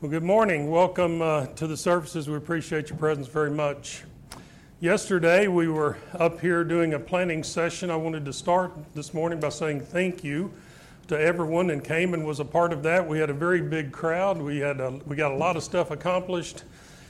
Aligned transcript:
Well, 0.00 0.12
good 0.12 0.22
morning. 0.22 0.70
Welcome 0.70 1.20
uh, 1.20 1.46
to 1.46 1.66
the 1.66 1.76
services. 1.76 2.30
We 2.30 2.36
appreciate 2.36 2.88
your 2.88 2.96
presence 3.00 3.26
very 3.26 3.50
much. 3.50 4.04
Yesterday, 4.78 5.48
we 5.48 5.66
were 5.66 5.98
up 6.14 6.40
here 6.40 6.62
doing 6.62 6.94
a 6.94 7.00
planning 7.00 7.42
session. 7.42 7.90
I 7.90 7.96
wanted 7.96 8.24
to 8.26 8.32
start 8.32 8.70
this 8.94 9.12
morning 9.12 9.40
by 9.40 9.48
saying 9.48 9.80
thank 9.80 10.22
you 10.22 10.52
to 11.08 11.20
everyone 11.20 11.70
and 11.70 11.82
came 11.82 12.14
and 12.14 12.24
was 12.24 12.38
a 12.38 12.44
part 12.44 12.72
of 12.72 12.84
that. 12.84 13.08
We 13.08 13.18
had 13.18 13.28
a 13.28 13.34
very 13.34 13.60
big 13.60 13.90
crowd. 13.90 14.40
We 14.40 14.58
had 14.58 14.78
a, 14.78 15.00
we 15.04 15.16
got 15.16 15.32
a 15.32 15.36
lot 15.36 15.56
of 15.56 15.64
stuff 15.64 15.90
accomplished, 15.90 16.62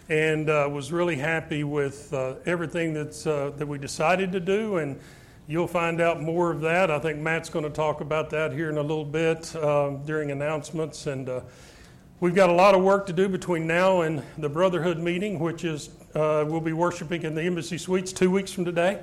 and 0.08 0.48
uh, 0.48 0.66
was 0.72 0.90
really 0.90 1.16
happy 1.16 1.64
with 1.64 2.10
uh, 2.14 2.36
everything 2.46 2.94
that's 2.94 3.26
uh, 3.26 3.52
that 3.58 3.68
we 3.68 3.76
decided 3.76 4.32
to 4.32 4.40
do. 4.40 4.78
And 4.78 4.98
you'll 5.46 5.68
find 5.68 6.00
out 6.00 6.22
more 6.22 6.50
of 6.50 6.62
that. 6.62 6.90
I 6.90 6.98
think 7.00 7.18
Matt's 7.18 7.50
going 7.50 7.66
to 7.66 7.70
talk 7.70 8.00
about 8.00 8.30
that 8.30 8.54
here 8.54 8.70
in 8.70 8.78
a 8.78 8.82
little 8.82 9.04
bit 9.04 9.54
um, 9.56 10.02
during 10.06 10.30
announcements 10.30 11.06
and. 11.06 11.28
We've 12.20 12.34
got 12.34 12.50
a 12.50 12.52
lot 12.52 12.74
of 12.74 12.82
work 12.82 13.06
to 13.06 13.12
do 13.12 13.28
between 13.28 13.68
now 13.68 14.00
and 14.00 14.24
the 14.38 14.48
Brotherhood 14.48 14.98
meeting, 14.98 15.38
which 15.38 15.62
is 15.62 15.88
uh, 16.16 16.44
we'll 16.48 16.60
be 16.60 16.72
worshiping 16.72 17.22
in 17.22 17.36
the 17.36 17.42
Embassy 17.42 17.78
Suites 17.78 18.12
two 18.12 18.28
weeks 18.28 18.50
from 18.50 18.64
today. 18.64 18.98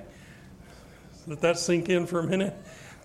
Let 1.26 1.40
that 1.40 1.58
sink 1.58 1.88
in 1.88 2.08
for 2.08 2.20
a 2.20 2.28
minute. 2.28 2.54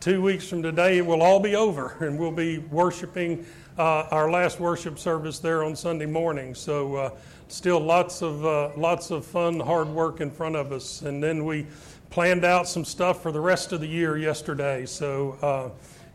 Two 0.01 0.21
weeks 0.21 0.49
from 0.49 0.65
today, 0.65 0.99
it 0.99 1.07
will 1.07 1.23
all 1.23 1.39
be 1.39 1.55
over, 1.55 1.97
and 2.01 2.19
we'll 2.19 2.33
be 2.33 2.59
worshiping 2.59 3.47
uh, 3.79 4.09
our 4.11 4.29
last 4.29 4.59
worship 4.59 4.99
service 4.99 5.39
there 5.39 5.63
on 5.63 5.77
Sunday 5.77 6.07
morning. 6.07 6.57
So, 6.57 6.97
uh, 6.97 7.11
still 7.47 7.79
lots 7.79 8.21
of 8.21 8.45
uh, 8.45 8.71
lots 8.77 9.13
of 9.13 9.25
fun, 9.25 9.61
hard 9.61 9.87
work 9.87 10.21
in 10.21 10.33
front 10.33 10.57
of 10.57 10.73
us. 10.73 11.03
And 11.03 11.23
then 11.23 11.45
we 11.45 11.69
planned 12.11 12.45
out 12.45 12.67
some 12.67 12.85
stuff 12.85 13.23
for 13.23 13.31
the 13.31 13.41
rest 13.41 13.71
of 13.71 13.81
the 13.81 13.87
year 13.87 14.19
yesterday. 14.19 14.87
So 14.87 15.39
uh, 15.41 15.71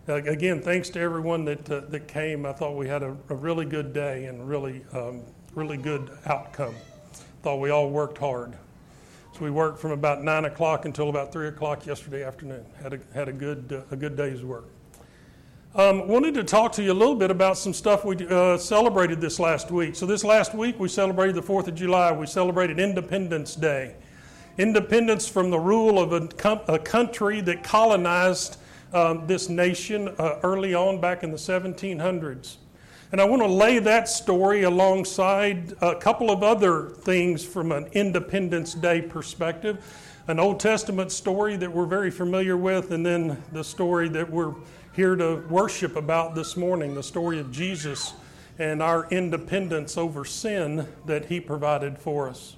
again, 0.07 0.61
thanks 0.61 0.89
to 0.89 0.99
everyone 0.99 1.45
that, 1.45 1.69
uh, 1.69 1.81
that 1.89 2.07
came. 2.07 2.45
I 2.45 2.53
thought 2.53 2.75
we 2.75 2.87
had 2.87 3.03
a, 3.03 3.15
a 3.29 3.35
really 3.35 3.65
good 3.65 3.93
day 3.93 4.25
and 4.25 4.47
really, 4.47 4.83
um, 4.93 5.21
really 5.53 5.77
good 5.77 6.11
outcome. 6.25 6.75
Thought 7.41 7.59
we 7.59 7.71
all 7.71 7.89
worked 7.89 8.17
hard. 8.17 8.53
So 9.33 9.41
we 9.41 9.51
worked 9.51 9.79
from 9.79 9.91
about 9.91 10.23
9 10.23 10.45
o'clock 10.45 10.85
until 10.85 11.09
about 11.09 11.33
3 11.33 11.47
o'clock 11.47 11.85
yesterday 11.85 12.23
afternoon. 12.23 12.65
Had 12.81 12.93
a, 12.93 12.99
had 13.13 13.27
a, 13.27 13.33
good, 13.33 13.73
uh, 13.73 13.93
a 13.93 13.97
good 13.97 14.15
day's 14.15 14.43
work. 14.43 14.65
Um, 15.75 16.07
wanted 16.07 16.35
to 16.35 16.43
talk 16.45 16.71
to 16.73 16.83
you 16.83 16.93
a 16.93 16.93
little 16.93 17.15
bit 17.15 17.31
about 17.31 17.57
some 17.57 17.73
stuff 17.73 18.05
we 18.05 18.15
uh, 18.27 18.57
celebrated 18.57 19.19
this 19.19 19.39
last 19.39 19.71
week. 19.71 19.97
So, 19.97 20.05
this 20.05 20.23
last 20.23 20.55
week 20.55 20.79
we 20.79 20.87
celebrated 20.87 21.35
the 21.35 21.41
4th 21.41 21.67
of 21.67 21.75
July. 21.75 22.13
We 22.13 22.27
celebrated 22.27 22.79
Independence 22.79 23.55
Day. 23.55 23.95
Independence 24.57 25.27
from 25.27 25.49
the 25.49 25.59
rule 25.59 25.99
of 25.99 26.13
a, 26.13 26.27
com- 26.27 26.61
a 26.69 26.79
country 26.79 27.41
that 27.41 27.61
colonized 27.61 28.57
um, 28.95 29.27
this 29.27 29.49
nation 29.49 30.07
uh, 30.17 30.39
early 30.43 30.73
on 30.73 30.99
back 30.99 31.23
in 31.23 31.31
the 31.31 31.37
1700s. 31.37 32.55
And 33.11 33.21
I 33.21 33.25
want 33.25 33.41
to 33.41 33.47
lay 33.47 33.79
that 33.79 34.09
story 34.09 34.63
alongside 34.63 35.73
a 35.81 35.95
couple 35.95 36.31
of 36.31 36.41
other 36.41 36.89
things 36.89 37.45
from 37.45 37.71
an 37.71 37.85
Independence 37.93 38.73
Day 38.73 39.01
perspective 39.01 39.83
an 40.27 40.39
Old 40.39 40.59
Testament 40.59 41.11
story 41.11 41.55
that 41.57 41.71
we're 41.71 41.85
very 41.85 42.09
familiar 42.09 42.57
with, 42.57 42.91
and 42.91 43.05
then 43.05 43.43
the 43.51 43.63
story 43.63 44.09
that 44.09 44.27
we're 44.27 44.55
here 44.95 45.15
to 45.15 45.43
worship 45.49 45.95
about 45.95 46.33
this 46.33 46.57
morning 46.57 46.95
the 46.95 47.03
story 47.03 47.39
of 47.39 47.51
Jesus 47.51 48.13
and 48.57 48.81
our 48.81 49.07
independence 49.09 49.97
over 49.97 50.25
sin 50.25 50.87
that 51.05 51.25
he 51.25 51.39
provided 51.39 51.99
for 51.99 52.27
us. 52.27 52.55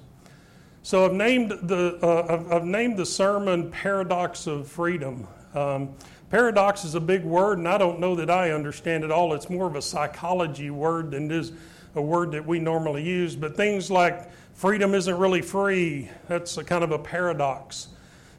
So 0.82 1.04
I've 1.04 1.12
named 1.12 1.50
the, 1.50 1.98
uh, 2.02 2.26
I've, 2.32 2.52
I've, 2.52 2.64
named 2.64 2.96
the 2.96 3.04
sermon 3.04 3.70
Paradox 3.70 4.46
of 4.46 4.68
Freedom. 4.68 5.26
Um, 5.54 5.90
Paradox 6.30 6.84
is 6.84 6.94
a 6.94 7.00
big 7.00 7.24
word, 7.24 7.58
and 7.58 7.66
I 7.66 7.78
don't 7.78 8.00
know 8.00 8.14
that 8.16 8.30
I 8.30 8.50
understand 8.50 9.02
it 9.02 9.10
all. 9.10 9.32
It's 9.32 9.48
more 9.48 9.66
of 9.66 9.76
a 9.76 9.82
psychology 9.82 10.70
word 10.70 11.12
than 11.12 11.30
it 11.30 11.32
is 11.32 11.52
a 11.94 12.02
word 12.02 12.32
that 12.32 12.46
we 12.46 12.58
normally 12.58 13.02
use. 13.02 13.34
But 13.34 13.56
things 13.56 13.90
like 13.90 14.30
freedom 14.54 14.94
isn't 14.94 15.16
really 15.16 15.40
free, 15.40 16.10
that's 16.28 16.58
a 16.58 16.64
kind 16.64 16.84
of 16.84 16.90
a 16.90 16.98
paradox. 16.98 17.88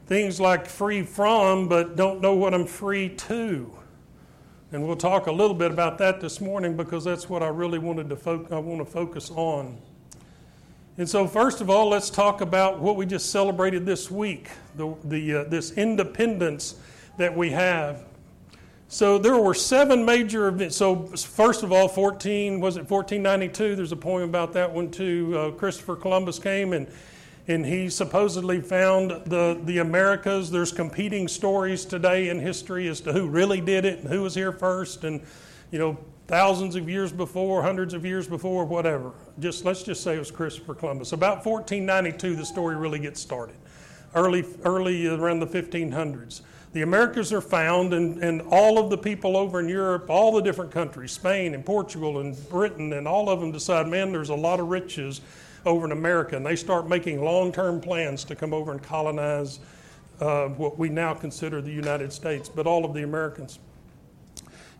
Things 0.06 0.40
like 0.40 0.66
free 0.66 1.02
from, 1.02 1.68
but 1.68 1.96
don't 1.96 2.20
know 2.20 2.34
what 2.34 2.54
I'm 2.54 2.66
free 2.66 3.08
to. 3.08 3.72
And 4.72 4.86
we'll 4.86 4.96
talk 4.96 5.26
a 5.26 5.32
little 5.32 5.54
bit 5.54 5.72
about 5.72 5.98
that 5.98 6.20
this 6.20 6.40
morning 6.40 6.76
because 6.76 7.04
that's 7.04 7.28
what 7.28 7.42
I 7.42 7.48
really 7.48 7.80
wanted 7.80 8.08
to 8.10 8.16
fo- 8.16 8.46
I 8.52 8.58
want 8.58 8.78
to 8.78 8.84
focus 8.84 9.30
on. 9.30 9.78
And 10.96 11.08
so, 11.08 11.26
first 11.26 11.60
of 11.60 11.70
all, 11.70 11.88
let's 11.88 12.10
talk 12.10 12.40
about 12.40 12.78
what 12.78 12.94
we 12.94 13.06
just 13.06 13.30
celebrated 13.30 13.84
this 13.84 14.10
week 14.10 14.48
the, 14.76 14.94
the, 15.04 15.34
uh, 15.34 15.44
this 15.44 15.72
independence 15.72 16.76
that 17.20 17.36
we 17.36 17.50
have. 17.50 18.04
So 18.88 19.18
there 19.18 19.36
were 19.36 19.54
seven 19.54 20.04
major 20.04 20.48
events. 20.48 20.76
So 20.76 21.06
first 21.16 21.62
of 21.62 21.70
all, 21.70 21.86
14 21.86 22.60
was 22.60 22.76
it 22.76 22.90
1492? 22.90 23.76
There's 23.76 23.92
a 23.92 23.96
poem 23.96 24.22
about 24.22 24.54
that 24.54 24.72
one 24.72 24.90
too. 24.90 25.38
Uh, 25.38 25.50
Christopher 25.52 25.96
Columbus 25.96 26.38
came 26.38 26.72
and 26.72 26.88
and 27.46 27.64
he 27.64 27.88
supposedly 27.88 28.60
found 28.60 29.10
the 29.26 29.60
the 29.64 29.78
Americas. 29.78 30.50
There's 30.50 30.72
competing 30.72 31.28
stories 31.28 31.84
today 31.84 32.30
in 32.30 32.38
history 32.38 32.88
as 32.88 33.00
to 33.02 33.12
who 33.12 33.28
really 33.28 33.60
did 33.60 33.84
it 33.84 34.00
and 34.00 34.08
who 34.08 34.22
was 34.22 34.34
here 34.34 34.52
first, 34.52 35.04
and 35.04 35.20
you 35.70 35.78
know 35.78 35.98
thousands 36.26 36.74
of 36.74 36.88
years 36.88 37.12
before, 37.12 37.62
hundreds 37.62 37.92
of 37.92 38.04
years 38.04 38.28
before, 38.28 38.64
whatever. 38.64 39.12
Just 39.38 39.64
let's 39.64 39.82
just 39.82 40.02
say 40.02 40.16
it 40.16 40.18
was 40.18 40.30
Christopher 40.30 40.74
Columbus. 40.74 41.12
About 41.12 41.44
1492, 41.44 42.36
the 42.36 42.46
story 42.46 42.76
really 42.76 42.98
gets 42.98 43.20
started. 43.20 43.56
Early 44.14 44.44
early 44.64 45.06
around 45.06 45.40
the 45.40 45.46
1500s 45.46 46.42
the 46.72 46.82
Americas 46.82 47.32
are 47.32 47.40
found, 47.40 47.92
and, 47.92 48.42
all 48.42 48.78
of 48.78 48.90
the 48.90 48.98
people 48.98 49.36
over 49.36 49.58
in 49.58 49.68
Europe, 49.68 50.08
all 50.08 50.32
the 50.32 50.40
different 50.40 50.70
countries, 50.70 51.10
Spain 51.10 51.54
and 51.54 51.66
Portugal 51.66 52.20
and 52.20 52.48
Britain, 52.48 52.92
and 52.92 53.08
all 53.08 53.28
of 53.28 53.40
them 53.40 53.50
decide, 53.50 53.88
man, 53.88 54.12
there's 54.12 54.28
a 54.28 54.34
lot 54.34 54.60
of 54.60 54.68
riches 54.68 55.20
over 55.66 55.84
in 55.84 55.92
America. 55.92 56.36
And 56.36 56.46
they 56.46 56.56
start 56.56 56.88
making 56.88 57.24
long 57.24 57.50
term 57.50 57.80
plans 57.80 58.22
to 58.24 58.36
come 58.36 58.54
over 58.54 58.70
and 58.70 58.80
colonize 58.80 59.58
uh, 60.20 60.46
what 60.48 60.78
we 60.78 60.88
now 60.88 61.12
consider 61.12 61.60
the 61.60 61.72
United 61.72 62.12
States, 62.12 62.48
but 62.48 62.66
all 62.66 62.84
of 62.84 62.94
the 62.94 63.02
Americans. 63.02 63.58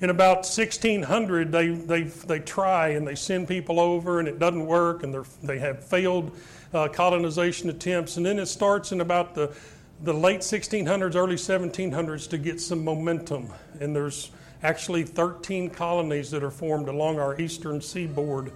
In 0.01 0.11
about 0.11 0.39
1600, 0.39 1.53
they, 1.53 1.69
they, 1.69 2.03
they 2.05 2.39
try 2.39 2.91
and 2.91 3.07
they 3.07 3.15
send 3.15 3.49
people 3.49 3.81
over, 3.81 4.19
and 4.21 4.29
it 4.29 4.39
doesn't 4.39 4.65
work, 4.65 5.03
and 5.03 5.27
they 5.43 5.59
have 5.59 5.85
failed 5.85 6.35
uh, 6.73 6.89
colonization 6.89 7.69
attempts. 7.69 8.17
And 8.17 8.25
then 8.25 8.39
it 8.39 8.47
starts 8.47 8.93
in 8.93 9.01
about 9.01 9.35
the 9.35 9.55
the 10.03 10.15
late 10.15 10.41
1600s, 10.41 11.15
early 11.15 11.35
1700s 11.35 12.29
to 12.31 12.39
get 12.39 12.61
some 12.61 12.85
momentum. 12.85 13.49
And 13.81 13.95
there's 13.95 14.31
actually 14.63 15.05
13 15.05 15.71
colonies 15.71 16.31
that 16.31 16.43
are 16.43 16.51
formed 16.51 16.89
along 16.89 17.19
our 17.19 17.39
eastern 17.41 17.81
seaboard 17.81 18.53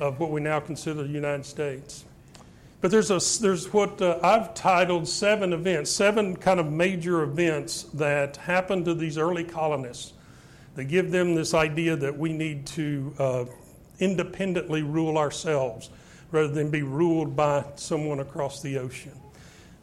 of 0.00 0.18
what 0.18 0.30
we 0.30 0.40
now 0.40 0.60
consider 0.60 1.02
the 1.02 1.08
United 1.08 1.46
States. 1.46 2.04
But 2.80 2.92
there's, 2.92 3.10
a, 3.10 3.20
there's 3.42 3.72
what 3.72 4.00
uh, 4.00 4.20
I've 4.22 4.54
titled 4.54 5.08
seven 5.08 5.52
events, 5.52 5.90
seven 5.90 6.36
kind 6.36 6.60
of 6.60 6.70
major 6.70 7.22
events 7.22 7.84
that 7.94 8.36
happened 8.36 8.84
to 8.84 8.94
these 8.94 9.18
early 9.18 9.42
colonists 9.42 10.12
that 10.76 10.84
give 10.84 11.10
them 11.10 11.34
this 11.34 11.54
idea 11.54 11.96
that 11.96 12.16
we 12.16 12.32
need 12.32 12.66
to 12.66 13.14
uh, 13.18 13.44
independently 13.98 14.82
rule 14.82 15.18
ourselves 15.18 15.90
rather 16.30 16.48
than 16.48 16.70
be 16.70 16.82
ruled 16.82 17.34
by 17.34 17.64
someone 17.74 18.20
across 18.20 18.62
the 18.62 18.78
ocean. 18.78 19.18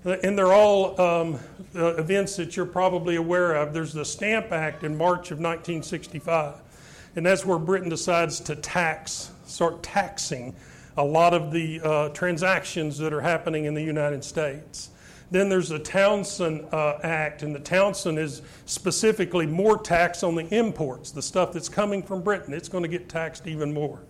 And 0.06 0.38
they're 0.38 0.54
all 0.54 1.02
um, 1.02 1.40
uh, 1.76 1.96
events 1.96 2.36
that 2.36 2.56
you're 2.56 2.68
probably 2.68 3.16
aware 3.16 3.56
of. 3.56 3.74
There's 3.74 3.92
the 3.92 4.06
Stamp 4.06 4.52
Act 4.52 4.84
in 4.84 4.96
March 4.96 5.32
of 5.32 5.40
1965, 5.40 6.54
and 7.16 7.26
that's 7.26 7.44
where 7.44 7.58
Britain 7.58 7.90
decides 7.90 8.40
to 8.42 8.56
tax, 8.56 9.32
start 9.48 9.82
taxing 9.82 10.56
a 10.96 11.04
lot 11.04 11.34
of 11.34 11.52
the 11.52 11.82
uh, 11.82 12.10
transactions 12.10 13.00
that 13.00 13.14
are 13.14 13.22
happening 13.22 13.66
in 13.66 13.74
the 13.74 13.82
United 13.82 14.24
States. 14.24 14.92
Then 15.32 15.50
there's 15.50 15.70
the 15.70 15.80
Townshend 15.80 16.72
uh, 16.72 17.00
Act, 17.02 17.42
and 17.42 17.56
the 17.56 17.60
Townshend 17.60 18.20
is 18.20 18.44
specifically 18.68 19.48
more 19.48 19.76
tax 19.76 20.22
on 20.22 20.36
the 20.36 20.48
imports, 20.56 21.10
the 21.10 21.22
stuff 21.22 21.52
that's 21.52 21.68
coming 21.68 22.04
from 22.04 22.22
Britain. 22.22 22.54
It's 22.54 22.70
going 22.70 22.84
to 22.84 22.88
get 22.88 23.10
taxed 23.10 23.48
even 23.48 23.74
more. 23.74 24.04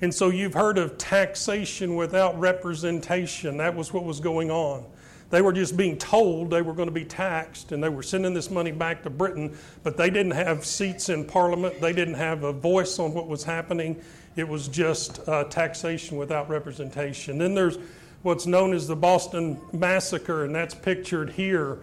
And 0.00 0.12
so 0.12 0.30
you've 0.30 0.54
heard 0.54 0.78
of 0.78 0.96
taxation 0.96 1.96
without 1.96 2.38
representation. 2.40 3.58
That 3.58 3.76
was 3.76 3.92
what 3.92 4.04
was 4.04 4.18
going 4.18 4.50
on. 4.50 4.86
They 5.32 5.40
were 5.40 5.54
just 5.54 5.78
being 5.78 5.96
told 5.96 6.50
they 6.50 6.60
were 6.60 6.74
going 6.74 6.88
to 6.88 6.94
be 6.94 7.06
taxed 7.06 7.72
and 7.72 7.82
they 7.82 7.88
were 7.88 8.02
sending 8.02 8.34
this 8.34 8.50
money 8.50 8.70
back 8.70 9.02
to 9.04 9.10
Britain, 9.10 9.56
but 9.82 9.96
they 9.96 10.10
didn't 10.10 10.32
have 10.32 10.66
seats 10.66 11.08
in 11.08 11.24
Parliament. 11.24 11.80
They 11.80 11.94
didn't 11.94 12.16
have 12.16 12.44
a 12.44 12.52
voice 12.52 12.98
on 12.98 13.14
what 13.14 13.28
was 13.28 13.42
happening. 13.42 13.98
It 14.36 14.46
was 14.46 14.68
just 14.68 15.26
uh, 15.26 15.44
taxation 15.44 16.18
without 16.18 16.50
representation. 16.50 17.38
Then 17.38 17.54
there's 17.54 17.78
what's 18.20 18.44
known 18.44 18.74
as 18.74 18.86
the 18.86 18.94
Boston 18.94 19.58
Massacre, 19.72 20.44
and 20.44 20.54
that's 20.54 20.74
pictured 20.74 21.30
here. 21.30 21.78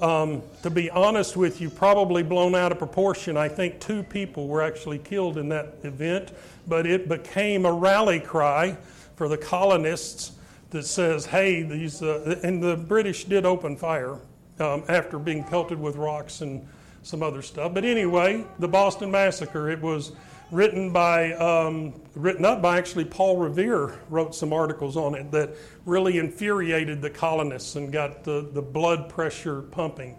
Um, 0.00 0.40
to 0.62 0.70
be 0.70 0.88
honest 0.88 1.36
with 1.36 1.60
you, 1.60 1.68
probably 1.68 2.22
blown 2.22 2.54
out 2.54 2.72
of 2.72 2.78
proportion. 2.78 3.36
I 3.36 3.50
think 3.50 3.80
two 3.80 4.02
people 4.02 4.48
were 4.48 4.62
actually 4.62 4.98
killed 4.98 5.36
in 5.36 5.50
that 5.50 5.74
event, 5.82 6.32
but 6.66 6.86
it 6.86 7.06
became 7.06 7.66
a 7.66 7.72
rally 7.72 8.18
cry 8.18 8.78
for 9.14 9.28
the 9.28 9.36
colonists 9.36 10.32
that 10.70 10.84
says, 10.84 11.26
hey, 11.26 11.62
these, 11.62 12.02
uh, 12.02 12.40
and 12.42 12.62
the 12.62 12.76
British 12.76 13.24
did 13.24 13.44
open 13.46 13.76
fire 13.76 14.18
um, 14.58 14.82
after 14.88 15.18
being 15.18 15.44
pelted 15.44 15.80
with 15.80 15.96
rocks 15.96 16.40
and 16.40 16.66
some 17.02 17.22
other 17.22 17.42
stuff. 17.42 17.74
But 17.74 17.84
anyway, 17.84 18.44
the 18.58 18.68
Boston 18.68 19.10
Massacre, 19.10 19.70
it 19.70 19.80
was 19.80 20.12
written 20.50 20.92
by 20.92 21.32
um, 21.34 21.94
written 22.14 22.44
up 22.44 22.62
by 22.62 22.78
actually 22.78 23.04
Paul 23.04 23.38
Revere 23.38 23.98
wrote 24.08 24.34
some 24.34 24.52
articles 24.52 24.96
on 24.96 25.14
it 25.14 25.30
that 25.32 25.50
really 25.84 26.18
infuriated 26.18 27.02
the 27.02 27.10
colonists 27.10 27.76
and 27.76 27.92
got 27.92 28.24
the, 28.24 28.48
the 28.52 28.62
blood 28.62 29.08
pressure 29.08 29.62
pumping. 29.62 30.16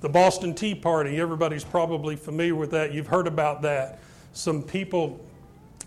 The 0.00 0.08
Boston 0.08 0.54
Tea 0.54 0.74
Party, 0.74 1.18
everybody's 1.20 1.64
probably 1.64 2.16
familiar 2.16 2.54
with 2.54 2.70
that. 2.72 2.92
You've 2.92 3.06
heard 3.06 3.26
about 3.26 3.62
that. 3.62 4.00
Some 4.32 4.62
people 4.62 5.24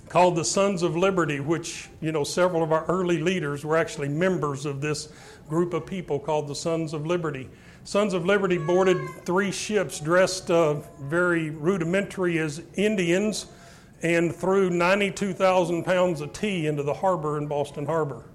called 0.10 0.36
the 0.36 0.44
Sons 0.44 0.82
of 0.82 0.98
Liberty, 0.98 1.40
which, 1.40 1.88
you 2.02 2.12
know, 2.12 2.24
several 2.24 2.64
of 2.64 2.72
our 2.72 2.84
early 2.86 3.20
leaders 3.20 3.64
were 3.64 3.78
actually 3.78 4.10
members 4.10 4.66
of 4.66 4.82
this 4.82 5.10
group 5.48 5.74
of 5.74 5.86
people 5.86 6.20
called 6.20 6.48
the 6.48 6.56
Sons 6.56 6.94
of 6.94 7.06
Liberty. 7.06 7.48
Sons 7.84 8.14
of 8.14 8.26
Liberty 8.26 8.58
boarded 8.58 8.98
three 9.24 9.52
ships 9.52 10.00
dressed 10.00 10.50
uh, 10.50 10.82
very 11.00 11.52
rudimentary 11.52 12.40
as 12.40 12.62
Indians 12.76 13.46
and 14.02 14.36
threw 14.36 14.70
92,000 14.72 15.84
pounds 15.84 16.22
of 16.22 16.34
tea 16.34 16.66
into 16.66 16.82
the 16.82 16.94
harbor 16.94 17.38
in 17.38 17.46
Boston 17.48 17.86
Harbor. 17.86 18.26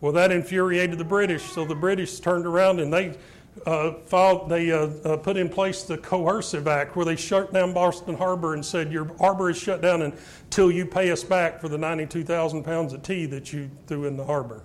Well, 0.00 0.12
that 0.12 0.32
infuriated 0.32 0.98
the 0.98 1.04
British, 1.04 1.42
so 1.42 1.64
the 1.64 1.74
British 1.74 2.18
turned 2.20 2.46
around 2.46 2.80
and 2.80 2.92
they 2.92 3.16
uh, 3.64 3.92
filed, 4.04 4.48
they 4.48 4.70
uh, 4.70 4.88
uh, 5.04 5.16
put 5.16 5.36
in 5.36 5.48
place 5.48 5.82
the 5.82 5.96
Coercive 5.96 6.66
Act, 6.66 6.96
where 6.96 7.04
they 7.04 7.16
shut 7.16 7.52
down 7.52 7.72
Boston 7.72 8.16
Harbor 8.16 8.54
and 8.54 8.64
said 8.64 8.92
your 8.92 9.16
harbor 9.18 9.50
is 9.50 9.56
shut 9.56 9.80
down 9.80 10.02
until 10.02 10.70
you 10.70 10.84
pay 10.84 11.10
us 11.10 11.24
back 11.24 11.60
for 11.60 11.68
the 11.68 11.78
92,000 11.78 12.62
pounds 12.62 12.92
of 12.92 13.02
tea 13.02 13.26
that 13.26 13.52
you 13.52 13.70
threw 13.86 14.04
in 14.04 14.16
the 14.16 14.24
harbor. 14.24 14.62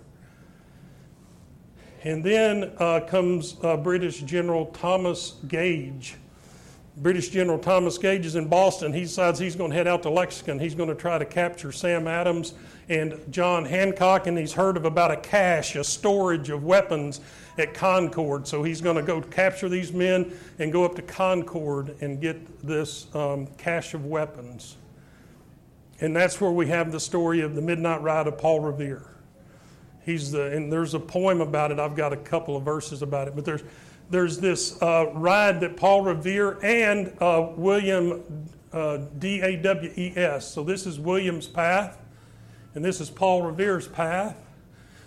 And 2.03 2.23
then 2.23 2.71
uh, 2.77 3.01
comes 3.01 3.57
uh, 3.63 3.77
British 3.77 4.21
General 4.21 4.65
Thomas 4.67 5.35
Gage. 5.47 6.15
British 6.97 7.29
General 7.29 7.57
Thomas 7.57 7.97
Gage 7.97 8.25
is 8.25 8.35
in 8.35 8.47
Boston. 8.47 8.91
He 8.91 9.01
decides 9.01 9.39
he's 9.39 9.55
going 9.55 9.71
to 9.71 9.77
head 9.77 9.87
out 9.87 10.03
to 10.03 10.09
Lexington. 10.09 10.59
He's 10.59 10.75
going 10.75 10.89
to 10.89 10.95
try 10.95 11.17
to 11.17 11.25
capture 11.25 11.71
Sam 11.71 12.07
Adams 12.07 12.53
and 12.89 13.17
John 13.29 13.63
Hancock, 13.63 14.27
and 14.27 14.37
he's 14.37 14.51
heard 14.51 14.75
of 14.75 14.83
about 14.83 15.09
a 15.09 15.15
cache, 15.15 15.75
a 15.77 15.83
storage 15.83 16.49
of 16.49 16.65
weapons 16.65 17.21
at 17.57 17.73
Concord. 17.73 18.45
So 18.45 18.61
he's 18.61 18.81
going 18.81 18.97
to 18.97 19.01
go 19.01 19.21
capture 19.21 19.69
these 19.69 19.93
men 19.93 20.33
and 20.59 20.71
go 20.71 20.83
up 20.83 20.95
to 20.95 21.01
Concord 21.01 21.95
and 22.01 22.19
get 22.19 22.61
this 22.61 23.13
um, 23.15 23.47
cache 23.57 23.93
of 23.93 24.05
weapons. 24.05 24.75
And 26.01 26.15
that's 26.15 26.41
where 26.41 26.51
we 26.51 26.67
have 26.67 26.91
the 26.91 26.99
story 26.99 27.39
of 27.41 27.55
the 27.55 27.61
midnight 27.61 28.01
ride 28.01 28.27
of 28.27 28.37
Paul 28.37 28.59
Revere. 28.59 29.07
He's 30.03 30.31
the, 30.31 30.51
and 30.51 30.73
there's 30.73 30.93
a 30.93 30.99
poem 30.99 31.41
about 31.41 31.71
it. 31.71 31.79
I've 31.79 31.95
got 31.95 32.11
a 32.11 32.17
couple 32.17 32.57
of 32.57 32.63
verses 32.63 33.01
about 33.01 33.27
it, 33.27 33.35
but 33.35 33.45
there's, 33.45 33.63
there's 34.11 34.37
this 34.37 34.79
uh, 34.81 35.09
ride 35.13 35.61
that 35.61 35.77
Paul 35.77 36.01
Revere 36.01 36.59
and 36.61 37.15
uh, 37.21 37.49
William 37.55 38.21
uh, 38.73 38.97
D 39.17 39.41
A 39.41 39.55
W 39.55 39.91
E 39.95 40.13
S. 40.15 40.51
So 40.51 40.63
this 40.63 40.85
is 40.85 40.99
William's 40.99 41.47
path, 41.47 41.97
and 42.75 42.83
this 42.83 42.99
is 42.99 43.09
Paul 43.09 43.41
Revere's 43.41 43.87
path. 43.87 44.37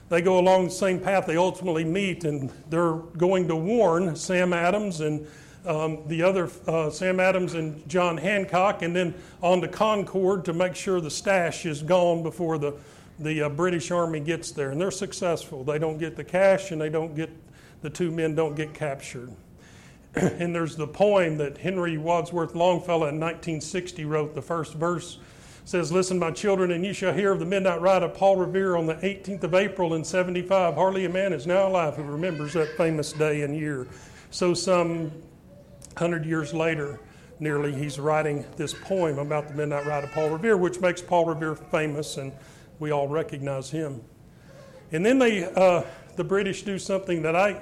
They 0.09 0.23
go 0.23 0.39
along 0.39 0.65
the 0.65 0.71
same 0.71 1.01
path. 1.01 1.27
They 1.27 1.37
ultimately 1.37 1.85
meet, 1.85 2.25
and 2.25 2.51
they're 2.71 2.95
going 2.95 3.47
to 3.49 3.56
warn 3.56 4.17
Sam 4.17 4.53
Adams 4.53 5.01
and 5.01 5.27
um, 5.67 6.03
the 6.06 6.23
other 6.23 6.51
uh, 6.67 6.91
Sam 6.91 7.21
Adams 7.21 7.55
and 7.55 7.87
John 7.89 8.17
Hancock, 8.17 8.83
and 8.83 8.97
then 8.97 9.15
on 9.43 9.61
to 9.61 9.69
Concord 9.69 10.45
to 10.47 10.53
make 10.53 10.75
sure 10.75 11.01
the 11.01 11.11
stash 11.11 11.67
is 11.67 11.83
gone 11.83 12.23
before 12.23 12.59
the 12.59 12.75
the 13.19 13.43
uh, 13.43 13.49
British 13.49 13.91
Army 13.91 14.21
gets 14.21 14.51
there, 14.51 14.71
and 14.71 14.81
they're 14.81 14.91
successful. 14.91 15.62
They 15.62 15.79
don't 15.79 15.99
get 15.99 16.17
the 16.17 16.25
cash, 16.25 16.71
and 16.71 16.81
they 16.81 16.89
don't 16.89 17.15
get 17.15 17.31
the 17.84 17.90
two 17.90 18.10
men 18.10 18.34
don't 18.34 18.56
get 18.56 18.72
captured. 18.72 19.31
and 20.14 20.54
there's 20.54 20.75
the 20.75 20.86
poem 20.86 21.36
that 21.36 21.58
Henry 21.58 21.98
Wadsworth 21.98 22.54
Longfellow 22.54 23.08
in 23.08 23.20
1960 23.20 24.06
wrote. 24.06 24.34
The 24.34 24.40
first 24.40 24.72
verse 24.72 25.19
says, 25.66 25.92
"Listen, 25.92 26.19
my 26.19 26.31
children, 26.31 26.70
and 26.70 26.82
you 26.82 26.94
shall 26.94 27.12
hear 27.12 27.31
of 27.31 27.40
the 27.40 27.44
midnight 27.44 27.82
ride 27.82 28.02
of 28.02 28.14
Paul 28.14 28.36
Revere 28.36 28.75
on 28.75 28.86
the 28.86 28.94
18th 28.94 29.44
of 29.44 29.54
April 29.54 29.92
in 29.92 30.02
75. 30.02 30.76
Hardly 30.76 31.04
a 31.04 31.10
man 31.10 31.34
is 31.34 31.46
now 31.46 31.69
alive 31.69 31.94
who 31.96 32.04
remembers 32.04 32.54
that 32.54 32.75
famous 32.78 33.12
day 33.12 33.42
and 33.42 33.54
year." 33.54 33.86
So 34.31 34.54
some 34.54 35.12
hundred 35.98 36.25
years 36.25 36.54
later, 36.54 37.00
nearly, 37.38 37.75
he's 37.75 37.98
writing 37.98 38.46
this 38.56 38.72
poem 38.72 39.19
about 39.19 39.48
the 39.48 39.54
midnight 39.54 39.84
ride 39.84 40.04
of 40.04 40.12
Paul 40.12 40.31
Revere, 40.31 40.56
which 40.56 40.81
makes 40.81 41.02
Paul 41.02 41.26
Revere 41.26 41.54
famous 41.54 42.16
and 42.16 42.32
we 42.78 42.92
all 42.92 43.08
recognize 43.08 43.70
him. 43.70 44.00
And 44.90 45.04
then 45.04 45.19
they, 45.19 45.44
uh, 45.44 45.82
the 46.16 46.25
British 46.25 46.62
do 46.62 46.78
something 46.78 47.22
that 47.22 47.36
I, 47.36 47.60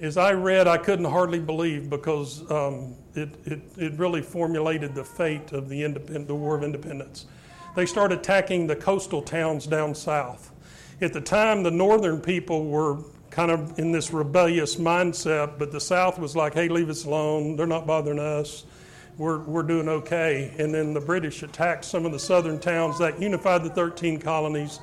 as 0.00 0.16
I 0.16 0.32
read, 0.32 0.66
I 0.66 0.78
couldn't 0.78 1.04
hardly 1.04 1.38
believe 1.38 1.88
because 1.88 2.50
um, 2.50 2.94
it, 3.14 3.30
it, 3.44 3.60
it 3.76 3.92
really 3.98 4.22
formulated 4.22 4.94
the 4.94 5.04
fate 5.04 5.52
of 5.52 5.68
the, 5.68 5.82
independ- 5.82 6.26
the 6.26 6.34
War 6.34 6.56
of 6.56 6.64
Independence. 6.64 7.26
They 7.76 7.86
started 7.86 8.18
attacking 8.18 8.66
the 8.66 8.76
coastal 8.76 9.22
towns 9.22 9.66
down 9.66 9.94
south. 9.94 10.52
At 11.00 11.12
the 11.12 11.20
time, 11.20 11.62
the 11.62 11.70
northern 11.70 12.20
people 12.20 12.66
were 12.66 12.98
kind 13.30 13.50
of 13.50 13.78
in 13.78 13.92
this 13.92 14.12
rebellious 14.12 14.76
mindset, 14.76 15.58
but 15.58 15.72
the 15.72 15.80
South 15.80 16.18
was 16.18 16.36
like, 16.36 16.52
hey, 16.54 16.68
leave 16.68 16.90
us 16.90 17.04
alone. 17.04 17.56
They're 17.56 17.66
not 17.66 17.86
bothering 17.86 18.18
us 18.18 18.64
we're, 19.18 19.38
we're 19.40 19.62
doing 19.62 19.88
okay. 19.88 20.54
And 20.58 20.74
then 20.74 20.94
the 20.94 21.00
British 21.00 21.42
attacked 21.42 21.84
some 21.84 22.06
of 22.06 22.12
the 22.12 22.18
southern 22.18 22.58
towns 22.58 22.98
that 22.98 23.20
unified 23.20 23.62
the 23.62 23.70
13 23.70 24.18
colonies. 24.18 24.80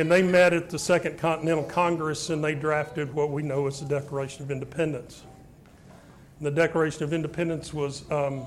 And 0.00 0.10
they 0.10 0.22
met 0.22 0.54
at 0.54 0.70
the 0.70 0.78
Second 0.78 1.18
Continental 1.18 1.62
Congress 1.62 2.30
and 2.30 2.42
they 2.42 2.54
drafted 2.54 3.12
what 3.12 3.30
we 3.30 3.42
know 3.42 3.66
as 3.66 3.80
the 3.80 3.86
Declaration 3.86 4.42
of 4.42 4.50
Independence. 4.50 5.24
And 6.38 6.46
the 6.46 6.50
Declaration 6.50 7.04
of 7.04 7.12
Independence 7.12 7.74
was 7.74 8.10
um, 8.10 8.46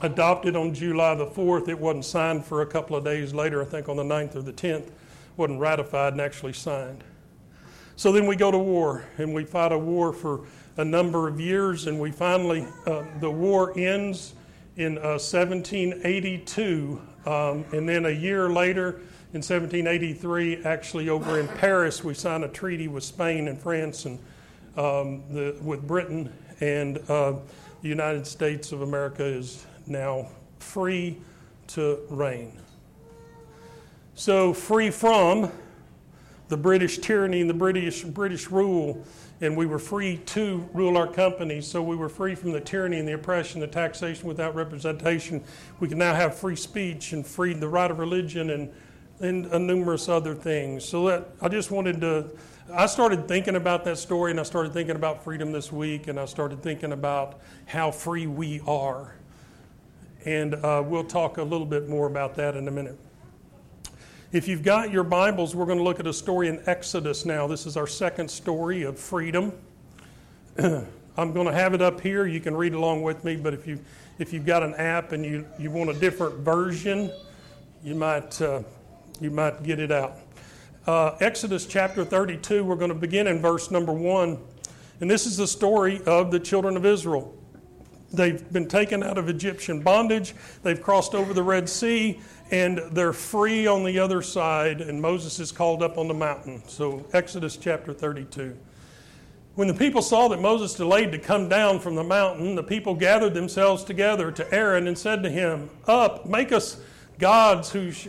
adopted 0.00 0.56
on 0.56 0.72
July 0.72 1.14
the 1.16 1.26
4th. 1.26 1.68
It 1.68 1.78
wasn't 1.78 2.06
signed 2.06 2.46
for 2.46 2.62
a 2.62 2.66
couple 2.66 2.96
of 2.96 3.04
days 3.04 3.34
later, 3.34 3.60
I 3.60 3.66
think 3.66 3.90
on 3.90 3.96
the 3.98 4.04
9th 4.04 4.36
or 4.36 4.40
the 4.40 4.54
10th. 4.54 4.88
wasn't 5.36 5.60
ratified 5.60 6.14
and 6.14 6.22
actually 6.22 6.54
signed. 6.54 7.04
So 7.96 8.10
then 8.10 8.26
we 8.26 8.34
go 8.34 8.50
to 8.50 8.58
war 8.58 9.04
and 9.18 9.34
we 9.34 9.44
fight 9.44 9.72
a 9.72 9.78
war 9.78 10.14
for 10.14 10.46
a 10.78 10.84
number 10.84 11.28
of 11.28 11.38
years, 11.38 11.88
and 11.88 12.00
we 12.00 12.10
finally, 12.10 12.66
uh, 12.86 13.04
the 13.20 13.30
war 13.30 13.78
ends 13.78 14.32
in 14.78 14.96
uh, 14.96 15.20
1782, 15.20 17.02
um, 17.26 17.66
and 17.72 17.86
then 17.86 18.06
a 18.06 18.10
year 18.10 18.48
later, 18.48 19.02
in 19.32 19.38
1783, 19.38 20.64
actually 20.64 21.08
over 21.08 21.38
in 21.38 21.46
Paris, 21.46 22.02
we 22.02 22.14
signed 22.14 22.42
a 22.42 22.48
treaty 22.48 22.88
with 22.88 23.04
Spain 23.04 23.46
and 23.46 23.60
France 23.60 24.04
and 24.04 24.18
um, 24.76 25.22
the, 25.30 25.56
with 25.62 25.86
Britain, 25.86 26.32
and 26.60 26.98
uh, 27.08 27.34
the 27.80 27.88
United 27.88 28.26
States 28.26 28.72
of 28.72 28.82
America 28.82 29.24
is 29.24 29.64
now 29.86 30.26
free 30.58 31.16
to 31.68 32.00
reign. 32.08 32.58
So, 34.16 34.52
free 34.52 34.90
from 34.90 35.52
the 36.48 36.56
British 36.56 36.98
tyranny 36.98 37.40
and 37.40 37.48
the 37.48 37.54
British, 37.54 38.02
British 38.02 38.50
rule 38.50 39.04
and 39.40 39.56
we 39.56 39.64
were 39.64 39.78
free 39.78 40.18
to 40.18 40.68
rule 40.74 40.98
our 40.98 41.06
companies. 41.06 41.66
So 41.66 41.82
we 41.82 41.96
were 41.96 42.10
free 42.10 42.34
from 42.34 42.52
the 42.52 42.60
tyranny 42.60 42.98
and 42.98 43.08
the 43.08 43.14
oppression, 43.14 43.60
the 43.60 43.66
taxation 43.66 44.28
without 44.28 44.54
representation. 44.54 45.42
We 45.78 45.88
can 45.88 45.96
now 45.96 46.14
have 46.14 46.34
free 46.34 46.56
speech 46.56 47.12
and 47.12 47.26
free 47.26 47.54
the 47.54 47.68
right 47.68 47.90
of 47.90 47.98
religion 47.98 48.50
and 48.50 48.70
and 49.20 49.52
uh, 49.52 49.58
numerous 49.58 50.08
other 50.08 50.34
things. 50.34 50.84
So 50.84 51.06
that 51.06 51.28
I 51.40 51.48
just 51.48 51.70
wanted 51.70 52.00
to. 52.00 52.30
I 52.72 52.86
started 52.86 53.26
thinking 53.26 53.56
about 53.56 53.84
that 53.84 53.98
story, 53.98 54.30
and 54.30 54.38
I 54.38 54.44
started 54.44 54.72
thinking 54.72 54.96
about 54.96 55.24
freedom 55.24 55.52
this 55.52 55.72
week, 55.72 56.06
and 56.08 56.18
I 56.20 56.24
started 56.24 56.62
thinking 56.62 56.92
about 56.92 57.40
how 57.66 57.90
free 57.90 58.26
we 58.26 58.60
are. 58.66 59.14
And 60.24 60.54
uh, 60.54 60.82
we'll 60.86 61.04
talk 61.04 61.38
a 61.38 61.42
little 61.42 61.66
bit 61.66 61.88
more 61.88 62.06
about 62.06 62.34
that 62.36 62.56
in 62.56 62.68
a 62.68 62.70
minute. 62.70 62.98
If 64.32 64.46
you've 64.46 64.62
got 64.62 64.92
your 64.92 65.02
Bibles, 65.02 65.56
we're 65.56 65.66
going 65.66 65.78
to 65.78 65.84
look 65.84 65.98
at 65.98 66.06
a 66.06 66.12
story 66.12 66.46
in 66.46 66.62
Exodus 66.66 67.26
now. 67.26 67.48
This 67.48 67.66
is 67.66 67.76
our 67.76 67.88
second 67.88 68.30
story 68.30 68.82
of 68.84 68.96
freedom. 68.96 69.52
I'm 70.58 71.32
going 71.32 71.46
to 71.46 71.52
have 71.52 71.74
it 71.74 71.82
up 71.82 72.00
here. 72.00 72.26
You 72.26 72.38
can 72.38 72.56
read 72.56 72.72
along 72.72 73.02
with 73.02 73.24
me, 73.24 73.34
but 73.34 73.54
if, 73.54 73.66
you, 73.66 73.80
if 74.20 74.32
you've 74.32 74.46
got 74.46 74.62
an 74.62 74.74
app 74.74 75.10
and 75.10 75.24
you, 75.24 75.44
you 75.58 75.72
want 75.72 75.90
a 75.90 75.94
different 75.94 76.36
version, 76.36 77.10
you 77.82 77.96
might, 77.96 78.40
uh, 78.40 78.62
you 79.20 79.30
might 79.30 79.62
get 79.62 79.78
it 79.78 79.92
out. 79.92 80.16
Uh, 80.86 81.16
Exodus 81.20 81.66
chapter 81.66 82.04
32, 82.04 82.64
we're 82.64 82.74
going 82.76 82.88
to 82.90 82.94
begin 82.94 83.26
in 83.26 83.40
verse 83.40 83.70
number 83.70 83.92
1. 83.92 84.38
And 85.00 85.10
this 85.10 85.26
is 85.26 85.36
the 85.36 85.46
story 85.46 86.00
of 86.06 86.30
the 86.30 86.40
children 86.40 86.76
of 86.76 86.84
Israel. 86.86 87.36
They've 88.12 88.50
been 88.52 88.66
taken 88.66 89.02
out 89.02 89.18
of 89.18 89.28
Egyptian 89.28 89.82
bondage. 89.82 90.34
They've 90.62 90.80
crossed 90.80 91.14
over 91.14 91.32
the 91.32 91.42
Red 91.42 91.68
Sea 91.68 92.20
and 92.50 92.80
they're 92.92 93.12
free 93.12 93.66
on 93.66 93.84
the 93.84 93.98
other 93.98 94.22
side, 94.22 94.80
and 94.80 95.00
Moses 95.00 95.38
is 95.38 95.52
called 95.52 95.82
up 95.82 95.98
on 95.98 96.08
the 96.08 96.14
mountain. 96.14 96.62
So, 96.66 97.06
Exodus 97.12 97.56
chapter 97.56 97.92
32. 97.92 98.56
When 99.54 99.68
the 99.68 99.74
people 99.74 100.02
saw 100.02 100.28
that 100.28 100.40
Moses 100.40 100.74
delayed 100.74 101.12
to 101.12 101.18
come 101.18 101.48
down 101.48 101.80
from 101.80 101.94
the 101.94 102.04
mountain, 102.04 102.54
the 102.54 102.62
people 102.62 102.94
gathered 102.94 103.34
themselves 103.34 103.84
together 103.84 104.32
to 104.32 104.54
Aaron 104.54 104.88
and 104.88 104.98
said 104.98 105.22
to 105.22 105.30
him, 105.30 105.70
Up, 105.86 106.26
make 106.26 106.50
us 106.50 106.80
gods 107.18 107.70
who, 107.70 107.92
sh- 107.92 108.08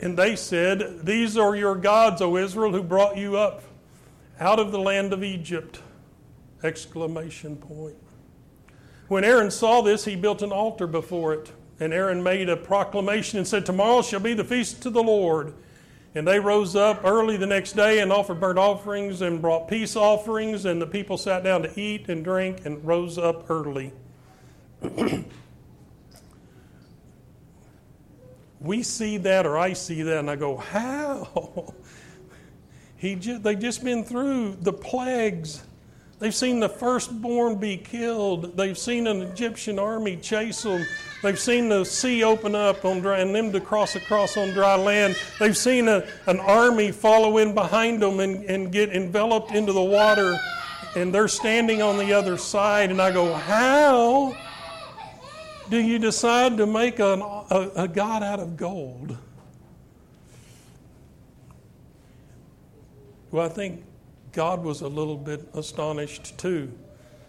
and 0.00 0.18
they 0.18 0.36
said, 0.36 1.04
These 1.04 1.36
are 1.36 1.56
your 1.56 1.74
gods, 1.74 2.20
O 2.20 2.36
Israel, 2.36 2.72
who 2.72 2.82
brought 2.82 3.16
you 3.16 3.36
up 3.36 3.62
out 4.38 4.58
of 4.58 4.72
the 4.72 4.78
land 4.78 5.12
of 5.12 5.24
Egypt. 5.24 5.80
Exclamation 6.62 7.56
point. 7.56 7.96
When 9.08 9.24
Aaron 9.24 9.50
saw 9.50 9.82
this, 9.82 10.04
he 10.04 10.16
built 10.16 10.42
an 10.42 10.52
altar 10.52 10.86
before 10.86 11.32
it. 11.34 11.52
And 11.78 11.92
Aaron 11.92 12.22
made 12.22 12.48
a 12.48 12.56
proclamation 12.56 13.38
and 13.38 13.46
said, 13.46 13.66
Tomorrow 13.66 14.02
shall 14.02 14.20
be 14.20 14.34
the 14.34 14.44
feast 14.44 14.82
to 14.82 14.90
the 14.90 15.02
Lord. 15.02 15.54
And 16.14 16.26
they 16.26 16.40
rose 16.40 16.74
up 16.74 17.02
early 17.04 17.36
the 17.36 17.46
next 17.46 17.72
day 17.72 18.00
and 18.00 18.10
offered 18.10 18.40
burnt 18.40 18.58
offerings 18.58 19.20
and 19.20 19.40
brought 19.40 19.68
peace 19.68 19.96
offerings. 19.96 20.64
And 20.64 20.80
the 20.80 20.86
people 20.86 21.18
sat 21.18 21.44
down 21.44 21.62
to 21.62 21.80
eat 21.80 22.08
and 22.08 22.24
drink 22.24 22.64
and 22.64 22.84
rose 22.84 23.18
up 23.18 23.50
early. 23.50 23.92
we 28.60 28.82
see 28.82 29.18
that, 29.18 29.46
or 29.46 29.58
I 29.58 29.72
see 29.72 30.02
that, 30.02 30.18
and 30.18 30.30
I 30.30 30.36
go, 30.36 30.56
How? 30.56 31.74
He 32.98 33.14
just, 33.14 33.42
they've 33.42 33.58
just 33.58 33.84
been 33.84 34.04
through 34.04 34.56
the 34.62 34.72
plagues. 34.72 35.62
They've 36.18 36.34
seen 36.34 36.60
the 36.60 36.68
firstborn 36.68 37.56
be 37.56 37.76
killed. 37.76 38.56
They've 38.56 38.76
seen 38.76 39.06
an 39.06 39.20
Egyptian 39.20 39.78
army 39.78 40.16
chase 40.16 40.62
them. 40.62 40.86
They've 41.22 41.38
seen 41.38 41.68
the 41.68 41.84
sea 41.84 42.24
open 42.24 42.54
up 42.54 42.86
on 42.86 43.00
dry, 43.00 43.18
and 43.18 43.34
them 43.34 43.52
to 43.52 43.60
cross 43.60 43.96
across 43.96 44.38
on 44.38 44.52
dry 44.52 44.76
land. 44.76 45.16
They've 45.38 45.56
seen 45.56 45.88
a, 45.88 46.06
an 46.26 46.40
army 46.40 46.90
follow 46.90 47.36
in 47.36 47.54
behind 47.54 48.00
them 48.00 48.20
and, 48.20 48.44
and 48.44 48.72
get 48.72 48.88
enveloped 48.90 49.52
into 49.52 49.74
the 49.74 49.82
water, 49.82 50.38
and 50.94 51.14
they're 51.14 51.28
standing 51.28 51.82
on 51.82 51.98
the 51.98 52.14
other 52.14 52.38
side. 52.38 52.90
And 52.90 53.02
I 53.02 53.12
go, 53.12 53.34
How 53.34 54.34
do 55.70 55.78
you 55.78 55.98
decide 55.98 56.56
to 56.58 56.66
make 56.66 56.98
an, 56.98 57.20
a, 57.22 57.70
a 57.76 57.88
God 57.88 58.22
out 58.22 58.40
of 58.40 58.56
gold? 58.56 59.16
Well, 63.30 63.44
I 63.44 63.48
think 63.48 63.84
God 64.32 64.62
was 64.62 64.82
a 64.82 64.88
little 64.88 65.16
bit 65.16 65.48
astonished 65.54 66.38
too. 66.38 66.72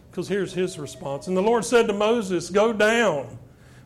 Because 0.09 0.27
here's 0.27 0.53
his 0.53 0.79
response. 0.79 1.27
And 1.27 1.37
the 1.37 1.41
Lord 1.41 1.63
said 1.63 1.87
to 1.87 1.93
Moses, 1.93 2.49
Go 2.49 2.73
down, 2.73 3.37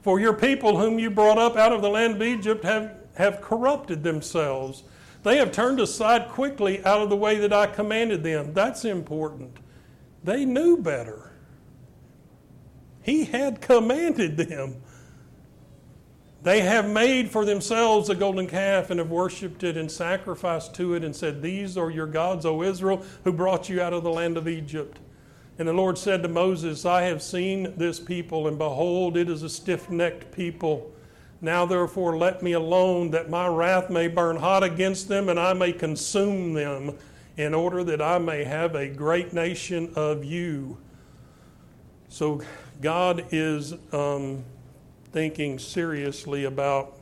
for 0.01 0.19
your 0.19 0.33
people 0.33 0.77
whom 0.77 0.97
you 0.97 1.09
brought 1.09 1.37
up 1.37 1.57
out 1.57 1.73
of 1.73 1.81
the 1.81 1.89
land 1.89 2.15
of 2.15 2.21
Egypt 2.21 2.63
have, 2.63 2.95
have 3.15 3.41
corrupted 3.41 4.03
themselves. 4.03 4.83
They 5.23 5.37
have 5.37 5.51
turned 5.51 5.79
aside 5.79 6.29
quickly 6.29 6.83
out 6.85 7.01
of 7.01 7.09
the 7.09 7.17
way 7.17 7.37
that 7.37 7.53
I 7.53 7.67
commanded 7.67 8.23
them. 8.23 8.53
That's 8.53 8.85
important. 8.85 9.57
They 10.23 10.45
knew 10.45 10.77
better. 10.77 11.30
He 13.03 13.25
had 13.25 13.61
commanded 13.61 14.37
them. 14.37 14.81
They 16.43 16.61
have 16.61 16.89
made 16.89 17.29
for 17.29 17.45
themselves 17.45 18.09
a 18.09 18.15
golden 18.15 18.47
calf 18.47 18.89
and 18.89 18.99
have 18.99 19.11
worshipped 19.11 19.63
it 19.63 19.77
and 19.77 19.91
sacrificed 19.91 20.73
to 20.75 20.95
it 20.95 21.03
and 21.03 21.15
said, 21.15 21.41
These 21.41 21.77
are 21.77 21.91
your 21.91 22.07
gods, 22.07 22.45
O 22.45 22.63
Israel, 22.63 23.03
who 23.23 23.31
brought 23.31 23.69
you 23.69 23.79
out 23.79 23.93
of 23.93 24.03
the 24.03 24.11
land 24.11 24.37
of 24.37 24.47
Egypt. 24.47 24.99
And 25.59 25.67
the 25.67 25.73
Lord 25.73 25.99
said 25.99 26.23
to 26.23 26.29
Moses, 26.29 26.85
I 26.85 27.03
have 27.03 27.21
seen 27.21 27.73
this 27.77 27.99
people, 27.99 28.47
and 28.47 28.57
behold, 28.57 29.17
it 29.17 29.29
is 29.29 29.43
a 29.43 29.49
stiff 29.49 29.91
necked 29.91 30.31
people. 30.31 30.91
Now 31.41 31.65
therefore 31.67 32.17
let 32.17 32.41
me 32.41 32.53
alone, 32.53 33.11
that 33.11 33.29
my 33.29 33.47
wrath 33.47 33.91
may 33.91 34.07
burn 34.07 34.37
hot 34.37 34.63
against 34.63 35.07
them, 35.07 35.29
and 35.29 35.39
I 35.39 35.53
may 35.53 35.73
consume 35.73 36.53
them, 36.53 36.97
in 37.37 37.53
order 37.53 37.83
that 37.83 38.01
I 38.01 38.17
may 38.17 38.43
have 38.43 38.73
a 38.73 38.87
great 38.87 39.33
nation 39.33 39.91
of 39.95 40.25
you. 40.25 40.77
So 42.11 42.43
God 42.79 43.25
is. 43.31 43.73
Um, 43.91 44.43
thinking 45.11 45.59
seriously 45.59 46.45
about 46.45 46.97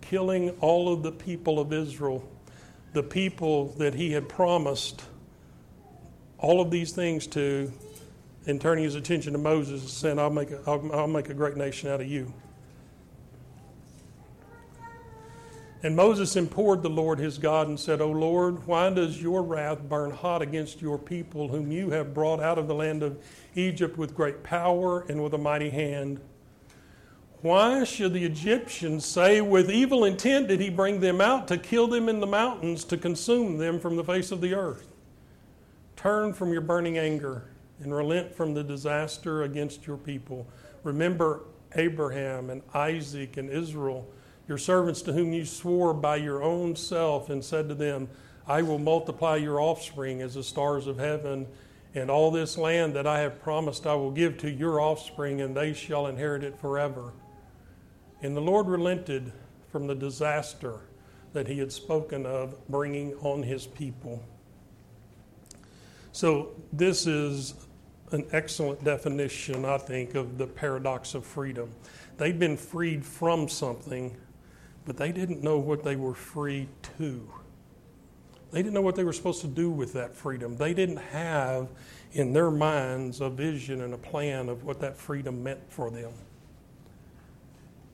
killing 0.00 0.50
all 0.60 0.92
of 0.92 1.02
the 1.02 1.10
people 1.10 1.58
of 1.58 1.72
Israel, 1.72 2.26
the 2.92 3.02
people 3.02 3.66
that 3.78 3.94
he 3.94 4.12
had 4.12 4.28
promised 4.28 5.04
all 6.38 6.60
of 6.60 6.70
these 6.70 6.92
things 6.92 7.26
to, 7.26 7.72
and 8.46 8.60
turning 8.60 8.84
his 8.84 8.94
attention 8.94 9.32
to 9.32 9.38
Moses 9.38 9.80
and 9.80 9.90
saying, 9.90 10.18
I'll 10.18 10.30
make 10.30 10.52
a, 10.52 10.60
I'll, 10.66 10.92
I'll 10.92 11.08
make 11.08 11.30
a 11.30 11.34
great 11.34 11.56
nation 11.56 11.90
out 11.90 12.00
of 12.00 12.06
you. 12.06 12.32
And 15.86 15.94
Moses 15.94 16.34
implored 16.34 16.82
the 16.82 16.90
Lord 16.90 17.20
his 17.20 17.38
God 17.38 17.68
and 17.68 17.78
said, 17.78 18.00
O 18.00 18.10
Lord, 18.10 18.66
why 18.66 18.90
does 18.90 19.22
your 19.22 19.40
wrath 19.44 19.88
burn 19.88 20.10
hot 20.10 20.42
against 20.42 20.82
your 20.82 20.98
people, 20.98 21.46
whom 21.46 21.70
you 21.70 21.90
have 21.90 22.12
brought 22.12 22.42
out 22.42 22.58
of 22.58 22.66
the 22.66 22.74
land 22.74 23.04
of 23.04 23.22
Egypt 23.54 23.96
with 23.96 24.12
great 24.12 24.42
power 24.42 25.02
and 25.02 25.22
with 25.22 25.32
a 25.32 25.38
mighty 25.38 25.70
hand? 25.70 26.18
Why 27.40 27.84
should 27.84 28.14
the 28.14 28.24
Egyptians 28.24 29.04
say, 29.04 29.40
With 29.40 29.70
evil 29.70 30.04
intent 30.04 30.48
did 30.48 30.58
he 30.58 30.70
bring 30.70 30.98
them 30.98 31.20
out 31.20 31.46
to 31.46 31.56
kill 31.56 31.86
them 31.86 32.08
in 32.08 32.18
the 32.18 32.26
mountains, 32.26 32.82
to 32.86 32.96
consume 32.96 33.56
them 33.56 33.78
from 33.78 33.94
the 33.94 34.02
face 34.02 34.32
of 34.32 34.40
the 34.40 34.54
earth? 34.54 34.88
Turn 35.94 36.32
from 36.32 36.50
your 36.50 36.62
burning 36.62 36.98
anger 36.98 37.44
and 37.78 37.94
relent 37.94 38.34
from 38.34 38.54
the 38.54 38.64
disaster 38.64 39.44
against 39.44 39.86
your 39.86 39.98
people. 39.98 40.48
Remember 40.82 41.44
Abraham 41.76 42.50
and 42.50 42.62
Isaac 42.74 43.36
and 43.36 43.48
Israel 43.48 44.10
your 44.48 44.58
servants 44.58 45.02
to 45.02 45.12
whom 45.12 45.32
you 45.32 45.44
swore 45.44 45.92
by 45.92 46.16
your 46.16 46.42
own 46.42 46.76
self 46.76 47.30
and 47.30 47.44
said 47.44 47.68
to 47.68 47.74
them, 47.74 48.08
I 48.46 48.62
will 48.62 48.78
multiply 48.78 49.36
your 49.36 49.60
offspring 49.60 50.22
as 50.22 50.34
the 50.34 50.44
stars 50.44 50.86
of 50.86 50.98
heaven, 50.98 51.46
and 51.94 52.10
all 52.10 52.30
this 52.30 52.56
land 52.56 52.94
that 52.94 53.06
I 53.06 53.20
have 53.20 53.40
promised 53.42 53.86
I 53.86 53.94
will 53.94 54.10
give 54.10 54.38
to 54.38 54.50
your 54.50 54.80
offspring, 54.80 55.40
and 55.40 55.56
they 55.56 55.72
shall 55.72 56.06
inherit 56.06 56.44
it 56.44 56.56
forever. 56.58 57.12
And 58.22 58.36
the 58.36 58.40
Lord 58.40 58.66
relented 58.66 59.32
from 59.72 59.86
the 59.86 59.94
disaster 59.94 60.80
that 61.32 61.48
he 61.48 61.58
had 61.58 61.72
spoken 61.72 62.24
of 62.24 62.54
bringing 62.68 63.14
on 63.16 63.42
his 63.42 63.66
people. 63.66 64.22
So, 66.12 66.54
this 66.72 67.06
is 67.06 67.54
an 68.12 68.26
excellent 68.32 68.84
definition, 68.84 69.64
I 69.64 69.78
think, 69.78 70.14
of 70.14 70.38
the 70.38 70.46
paradox 70.46 71.14
of 71.14 71.26
freedom. 71.26 71.70
They've 72.16 72.38
been 72.38 72.56
freed 72.56 73.04
from 73.04 73.48
something 73.48 74.16
but 74.86 74.96
they 74.96 75.12
didn't 75.12 75.42
know 75.42 75.58
what 75.58 75.82
they 75.82 75.96
were 75.96 76.14
free 76.14 76.68
to. 76.96 77.28
They 78.52 78.62
didn't 78.62 78.74
know 78.74 78.80
what 78.80 78.94
they 78.94 79.04
were 79.04 79.12
supposed 79.12 79.40
to 79.42 79.48
do 79.48 79.70
with 79.70 79.92
that 79.94 80.14
freedom. 80.14 80.56
They 80.56 80.72
didn't 80.72 80.98
have 80.98 81.68
in 82.12 82.32
their 82.32 82.50
minds 82.50 83.20
a 83.20 83.28
vision 83.28 83.82
and 83.82 83.92
a 83.92 83.98
plan 83.98 84.48
of 84.48 84.64
what 84.64 84.80
that 84.80 84.96
freedom 84.96 85.42
meant 85.42 85.60
for 85.68 85.90
them. 85.90 86.12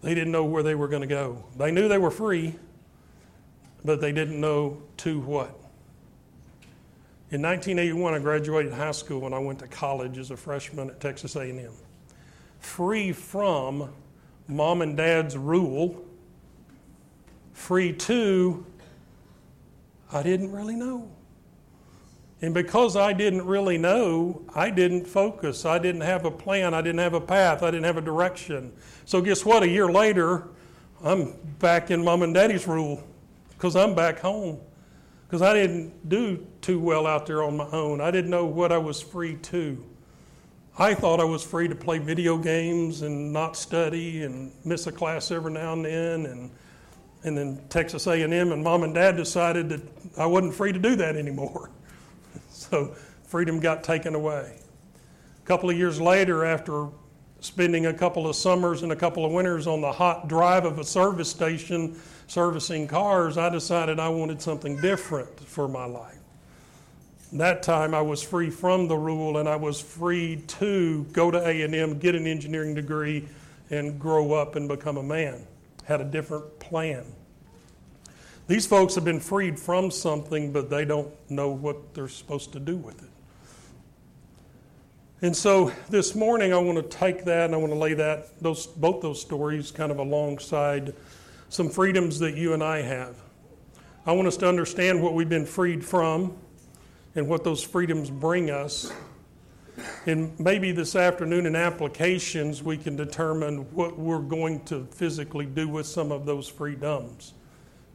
They 0.02 0.14
didn't 0.14 0.32
know 0.32 0.44
where 0.44 0.62
they 0.62 0.75
were 0.75 0.88
going 0.88 1.02
to 1.02 1.08
go. 1.08 1.42
They 1.56 1.72
knew 1.72 1.88
they 1.88 1.99
were 1.99 2.11
free, 2.11 2.54
but 3.84 4.00
they 4.00 4.12
didn't 4.12 4.40
know 4.40 4.82
to 4.99 5.20
what. 5.20 5.58
In 7.30 7.40
1981, 7.40 8.12
I 8.12 8.18
graduated 8.18 8.75
high 8.75 8.92
school 8.92 9.25
and 9.25 9.34
I 9.34 9.38
went 9.38 9.58
to 9.61 9.66
college 9.66 10.18
as 10.18 10.30
a 10.30 10.37
freshman 10.37 10.90
at 10.90 11.00
Texas 11.00 11.34
A&M. 11.34 11.72
Free 12.61 13.11
from 13.11 13.90
mom 14.49 14.82
and 14.82 14.96
dad's 14.96 15.37
rule 15.37 16.04
free 17.62 17.92
to, 17.92 18.66
I 20.12 20.23
didn't 20.23 20.50
really 20.50 20.75
know. 20.75 21.09
And 22.42 22.52
because 22.52 22.97
I 22.97 23.12
didn't 23.12 23.47
really 23.47 23.78
know, 23.78 24.42
I 24.52 24.69
didn't 24.69 25.07
focus. 25.07 25.64
I 25.64 25.78
didn't 25.78 26.00
have 26.00 26.25
a 26.25 26.31
plan. 26.31 26.75
I 26.75 26.83
didn't 26.83 26.99
have 26.99 27.14
a 27.14 27.21
path. 27.21 27.62
I 27.62 27.71
didn't 27.71 27.85
have 27.85 27.99
a 27.99 28.02
direction. 28.02 28.73
So, 29.04 29.23
guess 29.23 29.45
what? 29.45 29.62
A 29.62 29.69
year 29.69 29.87
later, 29.90 30.49
I'm 31.04 31.35
back 31.61 31.92
in 31.92 32.02
mom 32.02 32.23
and 32.23 32.35
daddy's 32.35 32.66
rule 32.66 33.07
because 33.50 33.76
I'm 33.76 33.95
back 33.95 34.19
home. 34.19 34.59
Because 35.28 35.40
I 35.40 35.54
didn't 35.54 36.09
do 36.09 36.45
too 36.62 36.81
well 36.81 37.07
out 37.07 37.26
there 37.26 37.45
on 37.45 37.57
my 37.57 37.69
own. 37.71 38.00
I 38.00 38.11
didn't 38.11 38.31
know 38.33 38.45
what 38.45 38.73
I 38.73 38.78
was 38.78 39.00
free 39.00 39.37
to. 39.37 39.83
I 40.76 40.95
thought 40.95 41.21
I 41.21 41.25
was 41.25 41.45
free 41.45 41.69
to 41.69 41.76
play 41.76 41.99
video 41.99 42.37
games 42.37 43.02
and 43.02 43.33
not 43.33 43.57
study 43.57 44.25
and 44.25 44.50
miss 44.64 44.88
a 44.88 44.92
class 44.92 45.31
every 45.31 45.52
now 45.52 45.75
and 45.75 45.85
then 45.85 46.26
and 46.26 46.50
and 47.25 47.37
then 47.37 47.61
Texas 47.69 48.07
A&M 48.07 48.33
and 48.33 48.64
mom 48.64 48.83
and 48.83 48.95
dad 48.95 49.17
decided 49.17 49.69
that 49.69 49.83
I 50.19 50.26
wasn't 50.26 50.55
free 50.55 50.73
to 50.73 50.79
do 50.79 50.97
that 50.97 51.17
anymore. 51.17 51.71
so 52.50 52.95
freedom 53.25 53.61
got 53.61 53.85
taken 53.85 54.14
away. 54.14 54.59
A 55.43 55.47
couple 55.47 55.71
of 55.71 55.76
years 55.76 56.00
later, 56.00 56.45
after 56.45 56.88
spending 57.41 57.87
a 57.87 57.93
couple 57.95 58.29
of 58.29 58.37
summers 58.37 58.83
and 58.83 58.93
a 58.93 58.97
couple 58.97 59.25
of 59.25 59.33
winters 59.33 59.67
on 59.67 59.81
the 59.81 59.91
hot 59.91 60.29
drive 60.29 60.64
of 60.64 60.79
a 60.79 60.85
service 60.85 61.31
station 61.31 62.00
servicing 62.26 62.87
cars, 62.87 63.37
I 63.37 63.49
decided 63.49 63.99
I 63.99 64.09
wanted 64.09 64.41
something 64.41 64.81
different 64.81 65.41
for 65.41 65.69
my 65.69 65.85
life. 65.85 66.19
that 67.33 67.62
time 67.62 67.95
I 67.95 68.02
was 68.02 68.23
free 68.23 68.50
from 68.50 68.88
the 68.88 68.97
rule 68.97 69.38
and 69.38 69.49
I 69.49 69.57
was 69.57 69.81
free 69.81 70.37
to 70.59 71.05
go 71.12 71.31
to 71.31 71.38
A&M, 71.38 71.99
get 71.99 72.14
an 72.14 72.26
engineering 72.26 72.75
degree, 72.75 73.29
and 73.71 73.99
grow 73.99 74.35
up 74.35 74.55
and 74.55 74.69
become 74.69 74.99
a 74.99 75.02
man. 75.02 75.47
Had 75.92 76.00
a 76.00 76.04
different 76.04 76.58
plan. 76.58 77.04
These 78.49 78.64
folks 78.64 78.94
have 78.94 79.04
been 79.04 79.20
freed 79.20 79.61
from 79.61 79.90
something, 79.90 80.50
but 80.50 80.70
they 80.70 80.87
don't 80.87 81.12
know 81.30 81.50
what 81.50 81.92
they're 81.92 82.08
supposed 82.08 82.54
to 82.54 82.61
do 82.61 82.78
with 82.78 83.02
it. 83.02 83.11
And 85.20 85.37
so 85.37 85.70
this 85.90 86.14
morning 86.14 86.54
I 86.54 86.56
want 86.56 86.78
to 86.78 86.96
take 86.96 87.26
that 87.26 87.44
and 87.44 87.54
I 87.54 87.58
want 87.58 87.75
to 87.75 87.78
lay 87.78 87.92
that 87.92 88.40
those 88.40 88.66
both 88.66 89.02
those 89.02 89.20
stories 89.20 89.70
kind 89.70 89.92
of 89.92 89.99
alongside 89.99 90.94
some 91.50 91.68
freedoms 91.68 92.18
that 92.20 92.38
you 92.38 92.54
and 92.54 92.64
I 92.64 92.80
have. 92.80 93.14
I 94.06 94.12
want 94.12 94.28
us 94.28 94.38
to 94.38 94.49
understand 94.49 95.02
what 95.02 95.12
we've 95.12 95.28
been 95.28 95.44
freed 95.44 95.84
from 95.84 96.34
and 97.14 97.28
what 97.28 97.44
those 97.44 97.62
freedoms 97.62 98.08
bring 98.08 98.50
us. 98.50 98.90
And 100.07 100.38
maybe 100.38 100.73
this 100.73 100.97
afternoon 100.97 101.47
in 101.47 101.57
applications, 101.57 102.62
we 102.62 102.76
can 102.76 102.97
determine 102.97 103.59
what 103.75 103.99
we're 103.99 104.19
going 104.19 104.64
to 104.64 104.85
physically 104.91 105.47
do 105.47 105.69
with 105.69 105.87
some 105.87 106.12
of 106.12 106.26
those 106.26 106.49
freedoms. 106.49 107.35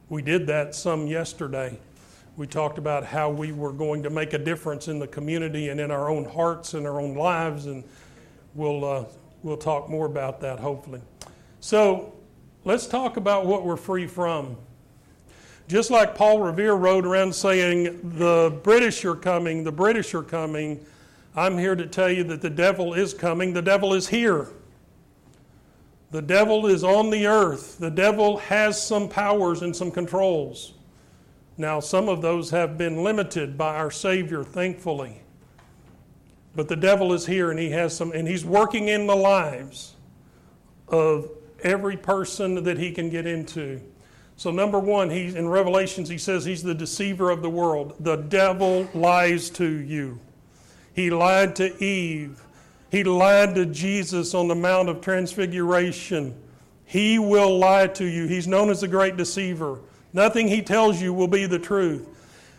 We 0.10 0.22
did 0.22 0.48
that 0.48 0.74
some 0.74 1.08
yesterday. 1.08 1.78
We 2.38 2.48
talked 2.48 2.78
about 2.78 3.04
how 3.04 3.30
we 3.30 3.52
were 3.52 3.74
going 3.74 4.04
to 4.04 4.10
make 4.10 4.34
a 4.34 4.38
difference 4.38 4.88
in 4.88 5.00
the 5.00 5.08
community 5.08 5.70
and 5.70 5.80
in 5.80 5.92
our 5.92 6.10
own 6.10 6.24
hearts 6.24 6.76
and 6.76 6.88
our 6.88 7.02
own 7.02 7.16
lives, 7.16 7.66
and 7.66 7.84
we'll, 8.54 8.86
uh, 8.86 9.06
we'll 9.44 9.58
talk 9.58 9.90
more 9.90 10.06
about 10.06 10.40
that 10.42 10.60
hopefully. 10.60 11.02
So 11.60 12.14
let's 12.64 12.88
talk 12.88 13.18
about 13.18 13.46
what 13.46 13.66
we're 13.66 13.76
free 13.76 14.08
from. 14.08 14.56
Just 15.68 15.92
like 15.92 16.16
Paul 16.16 16.40
Revere 16.40 16.76
rode 16.76 17.06
around 17.06 17.36
saying, 17.36 18.18
The 18.18 18.58
British 18.64 19.04
are 19.04 19.16
coming, 19.16 19.64
the 19.64 19.72
British 19.72 20.14
are 20.14 20.24
coming, 20.24 20.86
I'm 21.38 21.60
here 21.60 21.76
to 21.76 21.86
tell 21.86 22.10
you 22.10 22.24
that 22.26 22.42
the 22.42 22.50
devil 22.50 22.96
is 22.96 23.14
coming. 23.14 23.54
The 23.54 23.62
devil 23.62 23.94
is 23.94 24.08
here. 24.08 24.48
The 26.10 26.22
devil 26.22 26.66
is 26.66 26.84
on 26.84 27.12
the 27.12 27.28
earth. 27.28 27.78
The 27.78 27.92
devil 27.92 28.38
has 28.38 28.82
some 28.82 29.08
powers 29.08 29.62
and 29.62 29.76
some 29.76 29.92
controls. 29.92 30.74
Now, 31.56 31.80
some 31.80 32.10
of 32.10 32.24
those 32.24 32.50
have 32.50 32.76
been 32.76 33.04
limited 33.04 33.56
by 33.56 33.76
our 33.76 33.92
Savior, 33.92 34.44
thankfully. 34.44 35.22
But 36.56 36.70
the 36.70 36.76
devil 36.76 37.14
is 37.14 37.28
here 37.28 37.52
and 37.52 37.60
he 37.60 37.70
has 37.70 37.96
some, 37.96 38.12
and 38.14 38.28
he's 38.28 38.44
working 38.44 38.88
in 38.88 39.06
the 39.06 39.16
lives 39.16 39.94
of 40.88 41.30
every 41.62 41.98
person 41.98 42.64
that 42.64 42.80
he 42.80 42.92
can 42.92 43.12
get 43.12 43.28
into. 43.28 43.80
So, 44.38 44.50
number 44.50 44.80
one, 44.80 45.12
he's, 45.12 45.36
in 45.36 45.48
Revelations, 45.48 46.10
he 46.10 46.18
says 46.18 46.46
he's 46.46 46.64
the 46.64 46.74
deceiver 46.74 47.30
of 47.30 47.44
the 47.44 47.50
world. 47.50 47.96
The 48.00 48.16
devil 48.16 48.90
lies 48.96 49.52
to 49.52 49.68
you. 49.68 50.20
He 50.98 51.12
lied 51.12 51.56
to 51.58 51.82
Eve. 51.82 52.42
He 52.90 53.04
lied 53.04 53.54
to 53.54 53.68
Jesus 53.68 54.34
on 54.34 54.48
the 54.48 54.56
Mount 54.56 54.90
of 54.90 55.00
Transfiguration. 55.00 56.36
He 56.86 57.20
will 57.20 57.60
lie 57.60 57.86
to 57.86 58.04
you. 58.04 58.26
He's 58.26 58.48
known 58.48 58.72
as 58.72 58.82
the 58.82 58.88
great 58.88 59.16
deceiver. 59.16 59.80
Nothing 60.12 60.48
he 60.48 60.64
tells 60.64 61.00
you 61.00 61.14
will 61.14 61.28
be 61.28 61.46
the 61.46 61.60
truth. 61.60 62.10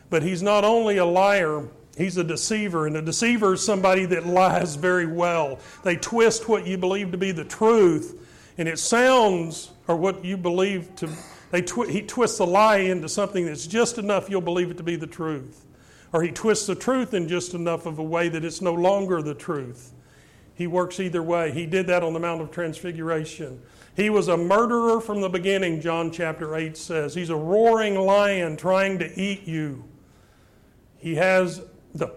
But 0.08 0.22
he's 0.22 0.40
not 0.40 0.64
only 0.64 0.98
a 0.98 1.04
liar, 1.04 1.66
he's 1.96 2.16
a 2.16 2.22
deceiver. 2.22 2.86
And 2.86 2.96
a 2.96 3.02
deceiver 3.02 3.54
is 3.54 3.66
somebody 3.66 4.04
that 4.06 4.24
lies 4.24 4.76
very 4.76 5.06
well. 5.06 5.58
They 5.82 5.96
twist 5.96 6.48
what 6.48 6.64
you 6.64 6.78
believe 6.78 7.10
to 7.10 7.18
be 7.18 7.32
the 7.32 7.44
truth, 7.44 8.24
and 8.56 8.68
it 8.68 8.78
sounds, 8.78 9.72
or 9.88 9.96
what 9.96 10.24
you 10.24 10.36
believe 10.36 10.94
to 10.96 11.08
they 11.50 11.62
twi- 11.62 11.90
he 11.90 12.02
twists 12.02 12.38
a 12.38 12.44
lie 12.44 12.76
into 12.76 13.08
something 13.08 13.46
that's 13.46 13.66
just 13.66 13.98
enough 13.98 14.30
you'll 14.30 14.42
believe 14.42 14.70
it 14.70 14.76
to 14.76 14.82
be 14.84 14.94
the 14.94 15.06
truth. 15.08 15.64
Or 16.12 16.22
he 16.22 16.30
twists 16.30 16.66
the 16.66 16.74
truth 16.74 17.12
in 17.14 17.28
just 17.28 17.54
enough 17.54 17.86
of 17.86 17.98
a 17.98 18.02
way 18.02 18.28
that 18.28 18.44
it's 18.44 18.62
no 18.62 18.72
longer 18.72 19.20
the 19.22 19.34
truth. 19.34 19.92
He 20.54 20.66
works 20.66 20.98
either 20.98 21.22
way. 21.22 21.52
He 21.52 21.66
did 21.66 21.86
that 21.86 22.02
on 22.02 22.14
the 22.14 22.20
Mount 22.20 22.40
of 22.40 22.50
Transfiguration. 22.50 23.60
He 23.94 24.10
was 24.10 24.28
a 24.28 24.36
murderer 24.36 25.00
from 25.00 25.20
the 25.20 25.28
beginning, 25.28 25.80
John 25.80 26.10
chapter 26.10 26.56
8 26.56 26.76
says. 26.76 27.14
He's 27.14 27.30
a 27.30 27.36
roaring 27.36 27.94
lion 27.94 28.56
trying 28.56 28.98
to 29.00 29.20
eat 29.20 29.46
you. 29.46 29.84
He 30.96 31.14
has 31.16 31.62
the, 31.94 32.08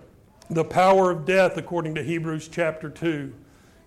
the 0.49 0.63
power 0.63 1.11
of 1.11 1.25
death, 1.25 1.57
according 1.57 1.95
to 1.95 2.03
Hebrews 2.03 2.47
chapter 2.47 2.89
2. 2.89 3.33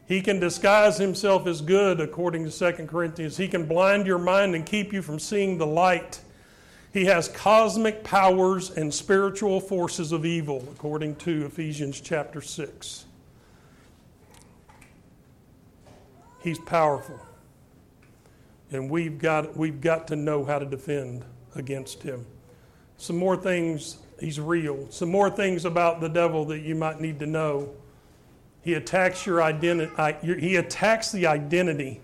He 0.07 0.21
can 0.21 0.39
disguise 0.39 0.99
himself 0.99 1.47
as 1.47 1.61
good, 1.61 2.01
according 2.01 2.49
to 2.49 2.73
2 2.73 2.87
Corinthians. 2.87 3.37
He 3.37 3.49
can 3.49 3.67
blind 3.67 4.07
your 4.07 4.19
mind 4.19 4.55
and 4.55 4.67
keep 4.67 4.93
you 4.93 5.01
from 5.01 5.19
seeing 5.19 5.57
the 5.57 5.67
light. 5.67 6.21
He 6.95 7.07
has 7.07 7.27
cosmic 7.27 8.05
powers 8.05 8.71
and 8.71 8.95
spiritual 8.95 9.61
forces 9.61 10.13
of 10.13 10.25
evil, 10.25 10.65
according 10.73 11.17
to 11.17 11.45
Ephesians 11.45 12.01
chapter 12.01 12.41
6. 12.41 13.05
He's 16.41 16.59
powerful. 16.61 17.19
And 18.71 18.89
we've 18.89 19.19
got, 19.19 19.57
we've 19.57 19.81
got 19.81 20.07
to 20.09 20.17
know 20.17 20.45
how 20.45 20.61
to 20.61 20.65
defend 20.65 21.25
against 21.57 22.01
him. 22.01 22.25
Some 22.97 23.17
more 23.17 23.37
things, 23.37 23.97
he's 24.21 24.39
real. 24.39 24.89
Some 24.91 25.11
more 25.11 25.31
things 25.31 25.65
about 25.65 26.01
the 26.01 26.09
devil 26.09 26.45
that 26.45 26.61
you 26.61 26.77
might 26.77 27.01
need 27.01 27.19
to 27.19 27.27
know. 27.27 27.71
He 28.63 28.75
attacks 28.75 29.27
your 29.27 29.43
identity. 29.43 29.91
He 30.23 30.55
attacks 30.55 31.11
the 31.11 31.27
identity. 31.27 32.01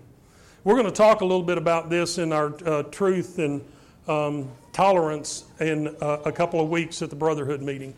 We're 0.65 0.75
going 0.75 0.85
to 0.85 0.91
talk 0.91 1.21
a 1.21 1.25
little 1.25 1.45
bit 1.45 1.57
about 1.57 1.89
this 1.89 2.17
in 2.17 2.33
our 2.33 2.53
uh, 2.65 2.83
truth 2.83 3.39
and 3.39 3.63
um, 4.09 4.51
tolerance 4.73 5.45
in 5.59 5.95
uh, 6.01 6.19
a 6.25 6.31
couple 6.31 6.59
of 6.61 6.69
weeks 6.69 7.01
at 7.01 7.09
the 7.09 7.15
Brotherhood 7.15 7.61
meeting. 7.61 7.93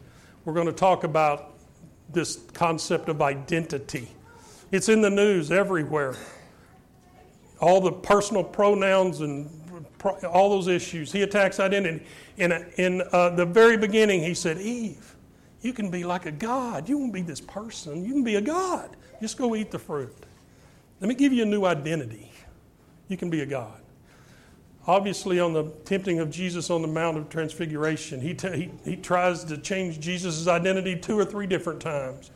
We're 0.46 0.54
going 0.54 0.68
to 0.68 0.74
talk 0.74 1.04
about 1.04 1.54
this 2.12 2.38
concept 2.54 3.10
of 3.10 3.22
identity. 3.22 4.08
It's 4.72 4.90
in 4.90 5.02
the 5.02 5.10
news 5.10 5.52
everywhere. 5.52 6.16
All 7.60 7.80
the 7.80 7.92
personal 7.92 8.44
pronouns 8.44 9.22
and 9.22 9.50
pro- 9.98 10.20
all 10.22 10.50
those 10.50 10.68
issues. 10.68 11.12
He 11.12 11.22
attacks 11.22 11.60
identity. 11.60 12.04
In, 12.38 12.52
in 12.78 13.04
uh, 13.12 13.30
the 13.30 13.46
very 13.46 13.78
beginning, 13.78 14.22
he 14.22 14.34
said, 14.34 14.58
Eve, 14.58 15.16
you 15.62 15.74
can 15.74 15.90
be 15.90 16.04
like 16.04 16.26
a 16.26 16.32
God. 16.32 16.90
You 16.90 16.98
won't 16.98 17.14
be 17.14 17.22
this 17.22 17.40
person. 17.40 18.04
You 18.04 18.14
can 18.14 18.24
be 18.24 18.36
a 18.36 18.42
God. 18.42 18.98
Just 19.22 19.38
go 19.38 19.56
eat 19.56 19.72
the 19.72 19.80
fruit. 19.80 20.14
Let 21.00 21.08
me 21.08 21.16
give 21.16 21.32
you 21.32 21.44
a 21.44 21.46
new 21.46 21.66
identity. 21.66 22.32
You 23.08 23.18
can 23.18 23.30
be 23.30 23.42
a 23.42 23.46
God. 23.46 23.83
Obviously, 24.86 25.40
on 25.40 25.54
the 25.54 25.64
tempting 25.86 26.20
of 26.20 26.30
Jesus 26.30 26.70
on 26.70 26.82
the 26.82 26.88
Mount 26.88 27.18
of 27.18 27.30
Transfiguration, 27.30 28.20
he, 28.20 28.34
t- 28.34 28.72
he, 28.84 28.92
he 28.92 28.96
tries 28.98 29.46
to 29.46 29.58
change 29.58 30.00
Jesus' 30.00 30.48
identity 30.48 30.98
two 30.98 31.18
or 31.18 31.24
three 31.24 31.48
different 31.48 31.80
times. 31.80 32.32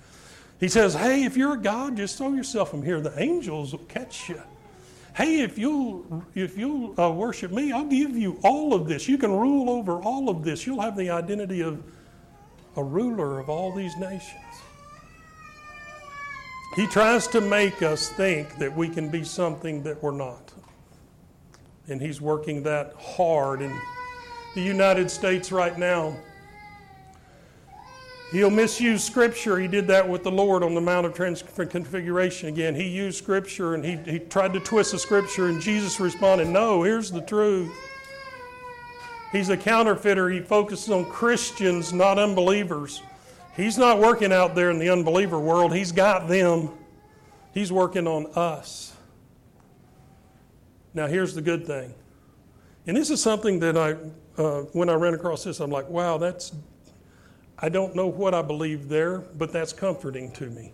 He 0.59 0.69
says, 0.69 0.93
Hey, 0.93 1.25
if 1.25 1.35
you're 1.35 1.53
a 1.53 1.61
God, 1.61 1.97
just 1.97 2.17
throw 2.17 2.33
yourself 2.33 2.71
from 2.71 2.83
here. 2.83 3.01
The 3.01 3.19
angels 3.21 3.73
will 3.73 3.85
catch 3.85 4.29
you. 4.29 4.41
Hey, 5.15 5.41
if 5.41 5.57
you'll, 5.57 6.23
if 6.35 6.57
you'll 6.57 6.99
uh, 6.99 7.09
worship 7.09 7.51
me, 7.51 7.71
I'll 7.71 7.85
give 7.85 8.15
you 8.15 8.39
all 8.43 8.73
of 8.73 8.87
this. 8.87 9.07
You 9.07 9.17
can 9.17 9.31
rule 9.31 9.69
over 9.69 9.99
all 9.99 10.29
of 10.29 10.43
this. 10.43 10.65
You'll 10.65 10.81
have 10.81 10.95
the 10.95 11.09
identity 11.09 11.61
of 11.61 11.83
a 12.77 12.83
ruler 12.83 13.39
of 13.39 13.49
all 13.49 13.73
these 13.73 13.97
nations. 13.97 14.43
He 16.75 16.85
tries 16.85 17.27
to 17.29 17.41
make 17.41 17.81
us 17.81 18.09
think 18.09 18.57
that 18.57 18.75
we 18.75 18.87
can 18.87 19.09
be 19.09 19.23
something 19.23 19.81
that 19.83 20.01
we're 20.03 20.11
not. 20.11 20.53
And 21.87 22.01
he's 22.01 22.19
working 22.19 22.63
that 22.63 22.93
hard 22.99 23.61
in 23.61 23.79
the 24.55 24.61
United 24.61 25.09
States 25.09 25.51
right 25.51 25.77
now. 25.77 26.15
He'll 28.31 28.49
misuse 28.49 29.03
Scripture. 29.03 29.57
He 29.57 29.69
did 29.69 29.87
that 29.87 30.07
with 30.07 30.23
the 30.23 30.31
Lord 30.31 30.61
on 30.61 30.75
the 30.75 30.81
Mount 30.81 31.05
of 31.05 31.13
Transfiguration 31.13 32.49
again. 32.49 32.75
He 32.75 32.87
used 32.87 33.17
Scripture 33.17 33.73
and 33.73 33.85
he, 33.85 33.95
he 34.09 34.19
tried 34.19 34.51
to 34.53 34.59
twist 34.59 34.91
the 34.91 34.99
Scripture, 34.99 35.47
and 35.47 35.61
Jesus 35.61 35.99
responded, 35.99 36.49
No, 36.49 36.83
here's 36.83 37.09
the 37.09 37.21
truth. 37.21 37.71
He's 39.31 39.49
a 39.49 39.57
counterfeiter. 39.57 40.29
He 40.29 40.41
focuses 40.41 40.89
on 40.89 41.05
Christians, 41.05 41.93
not 41.93 42.19
unbelievers. 42.19 43.01
He's 43.55 43.77
not 43.77 43.99
working 43.99 44.33
out 44.33 44.55
there 44.55 44.71
in 44.71 44.79
the 44.79 44.89
unbeliever 44.89 45.39
world, 45.39 45.73
he's 45.73 45.91
got 45.91 46.27
them. 46.27 46.69
He's 47.53 47.71
working 47.71 48.07
on 48.07 48.27
us. 48.35 48.93
Now, 50.97 51.05
here's 51.05 51.35
the 51.35 51.43
good 51.43 51.67
thing. 51.67 51.93
And 52.87 52.97
this 52.97 53.11
is 53.11 53.21
something 53.21 53.59
that 53.59 53.77
I, 53.77 53.97
uh, 54.41 54.61
when 54.73 54.89
I 54.89 54.95
ran 54.95 55.13
across 55.13 55.43
this, 55.43 55.59
I'm 55.59 55.69
like, 55.69 55.87
wow, 55.87 56.17
that's, 56.17 56.53
I 57.59 57.69
don't 57.69 57.95
know 57.95 58.07
what 58.07 58.33
I 58.33 58.41
believe 58.41 58.89
there, 58.89 59.19
but 59.19 59.53
that's 59.53 59.73
comforting 59.73 60.31
to 60.31 60.47
me. 60.47 60.73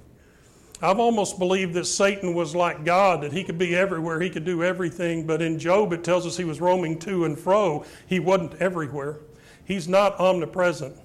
I've 0.81 0.97
almost 0.97 1.39
believed 1.39 1.73
that 1.73 1.83
Satan 1.87 2.33
was 2.33 2.55
like 2.55 2.85
God, 2.85 3.21
that 3.23 3.33
he 3.33 3.43
could 3.43 3.57
be 3.57 3.75
everywhere, 3.75 4.21
he 4.21 4.29
could 4.29 4.45
do 4.45 4.63
everything. 4.63 5.27
But 5.27 5.41
in 5.41 5.59
Job, 5.59 5.91
it 5.91 6.05
tells 6.05 6.25
us 6.25 6.37
he 6.37 6.45
was 6.45 6.61
roaming 6.61 6.99
to 6.99 7.25
and 7.25 7.37
fro. 7.37 7.83
He 8.07 8.21
wasn't 8.21 8.53
everywhere. 8.61 9.17
He's 9.65 9.89
not 9.89 10.17
omnipresent. 10.21 10.95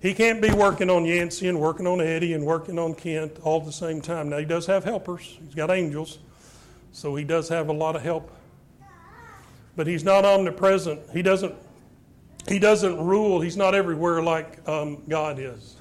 He 0.00 0.14
can't 0.14 0.40
be 0.40 0.50
working 0.52 0.88
on 0.88 1.04
Yancey 1.04 1.48
and 1.48 1.60
working 1.60 1.86
on 1.86 2.00
Eddie 2.00 2.32
and 2.32 2.46
working 2.46 2.78
on 2.78 2.94
Kent 2.94 3.40
all 3.42 3.60
at 3.60 3.66
the 3.66 3.72
same 3.72 4.00
time. 4.00 4.30
Now, 4.30 4.38
he 4.38 4.46
does 4.46 4.64
have 4.64 4.84
helpers, 4.84 5.36
he's 5.44 5.54
got 5.54 5.70
angels, 5.70 6.18
so 6.92 7.14
he 7.14 7.24
does 7.24 7.50
have 7.50 7.68
a 7.68 7.72
lot 7.72 7.94
of 7.94 8.00
help. 8.00 8.30
But 9.76 9.86
he's 9.86 10.04
not 10.04 10.24
omnipresent. 10.24 11.00
He 11.12 11.22
doesn't, 11.22 11.54
he 12.48 12.58
doesn't 12.58 13.04
rule, 13.04 13.40
he's 13.40 13.56
not 13.56 13.74
everywhere 13.74 14.22
like 14.22 14.66
um, 14.68 15.02
God 15.08 15.38
is. 15.38 15.76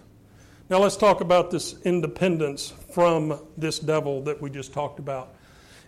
Now 0.70 0.80
let's 0.80 0.98
talk 0.98 1.22
about 1.22 1.52
this 1.52 1.80
independence 1.84 2.74
from 2.94 3.40
this 3.58 3.80
devil 3.80 4.22
that 4.24 4.42
we 4.42 4.50
just 4.50 4.74
talked 4.74 5.00
about. 5.00 5.36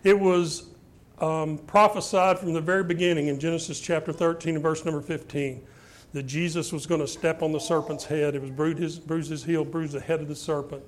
It 0.04 0.18
was 0.18 0.66
um, 1.18 1.58
prophesied 1.58 2.38
from 2.38 2.52
the 2.52 2.60
very 2.60 2.84
beginning 2.84 3.28
in 3.28 3.40
Genesis 3.40 3.80
chapter 3.80 4.12
13 4.12 4.54
and 4.54 4.62
verse 4.62 4.84
number 4.84 5.00
15 5.00 5.66
that 6.12 6.24
Jesus 6.24 6.72
was 6.72 6.86
going 6.86 7.00
to 7.00 7.08
step 7.08 7.42
on 7.42 7.52
the 7.52 7.58
serpent's 7.58 8.04
head. 8.04 8.34
It 8.34 8.42
was 8.42 8.50
bruise 8.50 8.78
his, 8.78 8.98
bruise 8.98 9.28
his 9.28 9.44
heel, 9.44 9.64
bruise 9.64 9.92
the 9.92 10.00
head 10.00 10.20
of 10.20 10.28
the 10.28 10.36
serpent. 10.36 10.82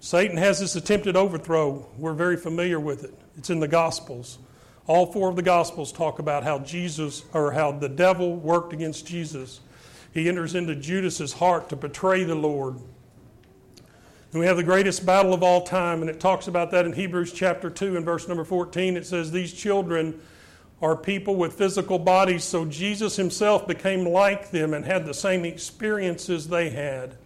Satan 0.00 0.36
has 0.36 0.58
this 0.58 0.74
attempted 0.74 1.16
overthrow. 1.16 1.86
We're 1.96 2.14
very 2.14 2.36
familiar 2.36 2.80
with 2.80 3.04
it. 3.04 3.14
It's 3.36 3.50
in 3.50 3.60
the 3.60 3.68
Gospels. 3.68 4.38
All 4.86 5.06
four 5.06 5.28
of 5.28 5.36
the 5.36 5.42
Gospels 5.42 5.92
talk 5.92 6.18
about 6.18 6.42
how 6.42 6.58
Jesus, 6.58 7.22
or 7.32 7.52
how 7.52 7.72
the 7.72 7.88
devil 7.88 8.34
worked 8.34 8.72
against 8.72 9.06
Jesus. 9.06 9.60
He 10.12 10.28
enters 10.28 10.54
into 10.54 10.74
Judas's 10.74 11.34
heart 11.34 11.68
to 11.68 11.76
betray 11.76 12.24
the 12.24 12.34
Lord. 12.34 12.76
And 14.32 14.40
we 14.40 14.46
have 14.46 14.56
the 14.56 14.64
greatest 14.64 15.06
battle 15.06 15.32
of 15.34 15.42
all 15.42 15.62
time, 15.62 16.00
and 16.00 16.10
it 16.10 16.18
talks 16.18 16.48
about 16.48 16.70
that 16.72 16.84
in 16.84 16.92
Hebrews 16.92 17.32
chapter 17.32 17.70
2 17.70 17.96
and 17.96 18.04
verse 18.04 18.26
number 18.26 18.44
14. 18.44 18.96
It 18.96 19.06
says, 19.06 19.30
These 19.30 19.52
children 19.52 20.20
are 20.80 20.96
people 20.96 21.36
with 21.36 21.52
physical 21.52 21.98
bodies, 21.98 22.42
so 22.42 22.64
Jesus 22.64 23.14
himself 23.14 23.68
became 23.68 24.04
like 24.04 24.50
them 24.50 24.74
and 24.74 24.84
had 24.84 25.06
the 25.06 25.14
same 25.14 25.44
experiences 25.44 26.48
they 26.48 26.70
had. 26.70 27.16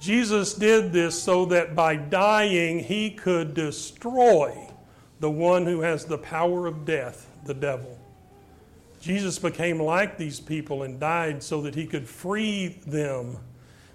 Jesus 0.00 0.54
did 0.54 0.92
this 0.92 1.22
so 1.22 1.44
that 1.46 1.76
by 1.76 1.94
dying 1.94 2.80
he 2.80 3.10
could 3.10 3.54
destroy 3.54 4.63
the 5.24 5.30
one 5.30 5.64
who 5.64 5.80
has 5.80 6.04
the 6.04 6.18
power 6.18 6.66
of 6.66 6.84
death, 6.84 7.26
the 7.46 7.54
devil. 7.54 7.98
Jesus 9.00 9.38
became 9.38 9.80
like 9.80 10.18
these 10.18 10.38
people 10.38 10.82
and 10.82 11.00
died 11.00 11.42
so 11.42 11.62
that 11.62 11.74
he 11.74 11.86
could 11.86 12.06
free 12.06 12.78
them. 12.86 13.38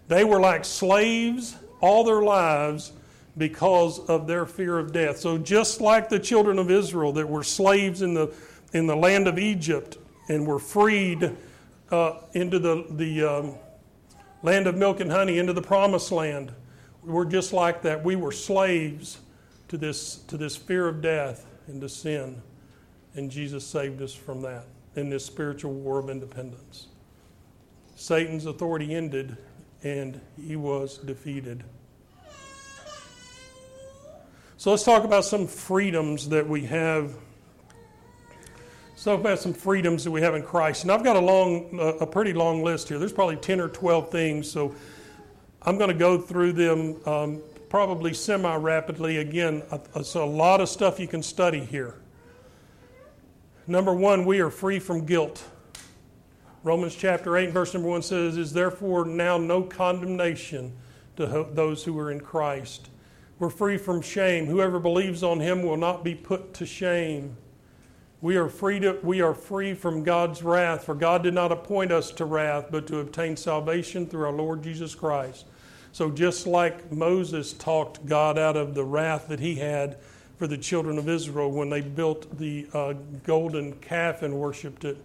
They 0.07 0.23
were 0.23 0.39
like 0.39 0.65
slaves 0.65 1.55
all 1.81 2.03
their 2.03 2.23
lives 2.23 2.93
because 3.37 3.99
of 3.99 4.25
their 4.25 4.47
fear 4.47 4.79
of 4.79 4.91
death. 4.91 5.19
So, 5.19 5.37
just 5.37 5.81
like 5.81 6.09
the 6.09 6.17
children 6.17 6.57
of 6.57 6.71
Israel 6.71 7.13
that 7.13 7.29
were 7.29 7.43
slaves 7.43 8.01
in 8.01 8.15
the, 8.15 8.33
in 8.73 8.87
the 8.87 8.95
land 8.95 9.27
of 9.27 9.37
Egypt 9.37 9.99
and 10.29 10.47
were 10.47 10.57
freed 10.57 11.37
uh, 11.91 12.21
into 12.33 12.57
the, 12.57 12.87
the 12.89 13.23
um, 13.23 13.55
land 14.41 14.65
of 14.65 14.75
milk 14.75 14.99
and 14.99 15.11
honey, 15.11 15.37
into 15.37 15.53
the 15.53 15.61
promised 15.61 16.11
land, 16.11 16.51
we're 17.03 17.23
just 17.23 17.53
like 17.53 17.83
that. 17.83 18.03
We 18.03 18.15
were 18.15 18.31
slaves 18.31 19.19
to 19.69 19.77
this, 19.77 20.17
to 20.27 20.37
this 20.37 20.55
fear 20.55 20.87
of 20.87 21.01
death 21.01 21.45
and 21.67 21.79
to 21.81 21.89
sin. 21.89 22.41
And 23.15 23.31
Jesus 23.31 23.65
saved 23.65 24.01
us 24.01 24.13
from 24.13 24.41
that 24.41 24.65
in 24.95 25.09
this 25.09 25.25
spiritual 25.25 25.73
war 25.73 25.99
of 25.99 26.09
independence. 26.09 26.87
Satan's 27.95 28.45
authority 28.45 28.93
ended 28.93 29.37
and 29.83 30.19
he 30.35 30.55
was 30.55 30.97
defeated. 30.97 31.63
So 34.57 34.71
let's 34.71 34.83
talk 34.83 35.05
about 35.05 35.23
some 35.23 35.47
freedoms 35.47 36.27
that 36.29 36.47
we 36.47 36.65
have. 36.65 37.13
Talk 39.01 39.21
about 39.21 39.39
some 39.39 39.53
freedoms 39.53 40.03
that 40.03 40.11
we 40.11 40.21
have 40.21 40.35
in 40.35 40.43
Christ. 40.43 40.83
And 40.83 40.91
I've 40.91 41.03
got 41.03 41.15
a 41.15 41.21
long, 41.21 41.79
a 42.01 42.05
pretty 42.05 42.33
long 42.33 42.61
list 42.63 42.89
here. 42.89 42.99
There's 42.99 43.13
probably 43.13 43.37
10 43.37 43.61
or 43.61 43.69
12 43.69 44.11
things. 44.11 44.51
So 44.51 44.75
I'm 45.61 45.77
going 45.77 45.89
to 45.89 45.97
go 45.97 46.17
through 46.17 46.53
them 46.53 46.99
um, 47.05 47.41
probably 47.69 48.13
semi 48.13 48.55
rapidly. 48.55 49.17
Again, 49.17 49.63
it's 49.95 50.15
a 50.15 50.23
lot 50.23 50.59
of 50.59 50.69
stuff 50.69 50.99
you 50.99 51.07
can 51.07 51.23
study 51.23 51.59
here. 51.59 51.95
Number 53.67 53.93
one, 53.93 54.25
we 54.25 54.39
are 54.39 54.49
free 54.49 54.79
from 54.79 55.05
guilt. 55.05 55.43
Romans 56.63 56.95
chapter 56.95 57.37
8, 57.37 57.51
verse 57.51 57.73
number 57.73 57.87
1 57.87 58.01
says, 58.01 58.37
Is 58.37 58.51
therefore 58.51 59.05
now 59.05 59.37
no 59.37 59.61
condemnation 59.61 60.73
to 61.15 61.47
those 61.53 61.83
who 61.83 61.97
are 61.99 62.11
in 62.11 62.19
Christ. 62.19 62.89
We're 63.37 63.49
free 63.49 63.77
from 63.77 64.01
shame. 64.01 64.47
Whoever 64.47 64.79
believes 64.79 65.23
on 65.23 65.39
him 65.39 65.63
will 65.63 65.77
not 65.77 66.03
be 66.03 66.15
put 66.15 66.53
to 66.55 66.65
shame. 66.65 67.37
We 68.21 68.35
are 68.35 68.49
free 68.49 68.81
to, 68.81 68.99
we 69.01 69.21
are 69.21 69.33
free 69.33 69.73
from 69.73 70.03
God's 70.03 70.43
wrath, 70.43 70.83
for 70.83 70.95
God 70.95 71.23
did 71.23 71.33
not 71.33 71.53
appoint 71.53 71.93
us 71.93 72.11
to 72.11 72.25
wrath, 72.25 72.65
but 72.69 72.85
to 72.87 72.99
obtain 72.99 73.37
salvation 73.37 74.05
through 74.05 74.25
our 74.25 74.33
Lord 74.33 74.61
Jesus 74.61 74.93
Christ. 74.93 75.45
So 75.91 76.11
just 76.11 76.47
like 76.47 76.91
Moses 76.91 77.53
talked 77.53 78.05
God 78.05 78.37
out 78.37 78.55
of 78.55 78.75
the 78.75 78.83
wrath 78.83 79.27
that 79.27 79.39
he 79.39 79.55
had 79.55 79.97
for 80.37 80.47
the 80.47 80.57
children 80.57 80.97
of 80.97 81.09
Israel 81.09 81.51
when 81.51 81.69
they 81.69 81.81
built 81.81 82.37
the 82.37 82.67
uh, 82.73 82.93
golden 83.23 83.73
calf 83.73 84.21
and 84.21 84.33
worshipped 84.33 84.85
it, 84.85 84.97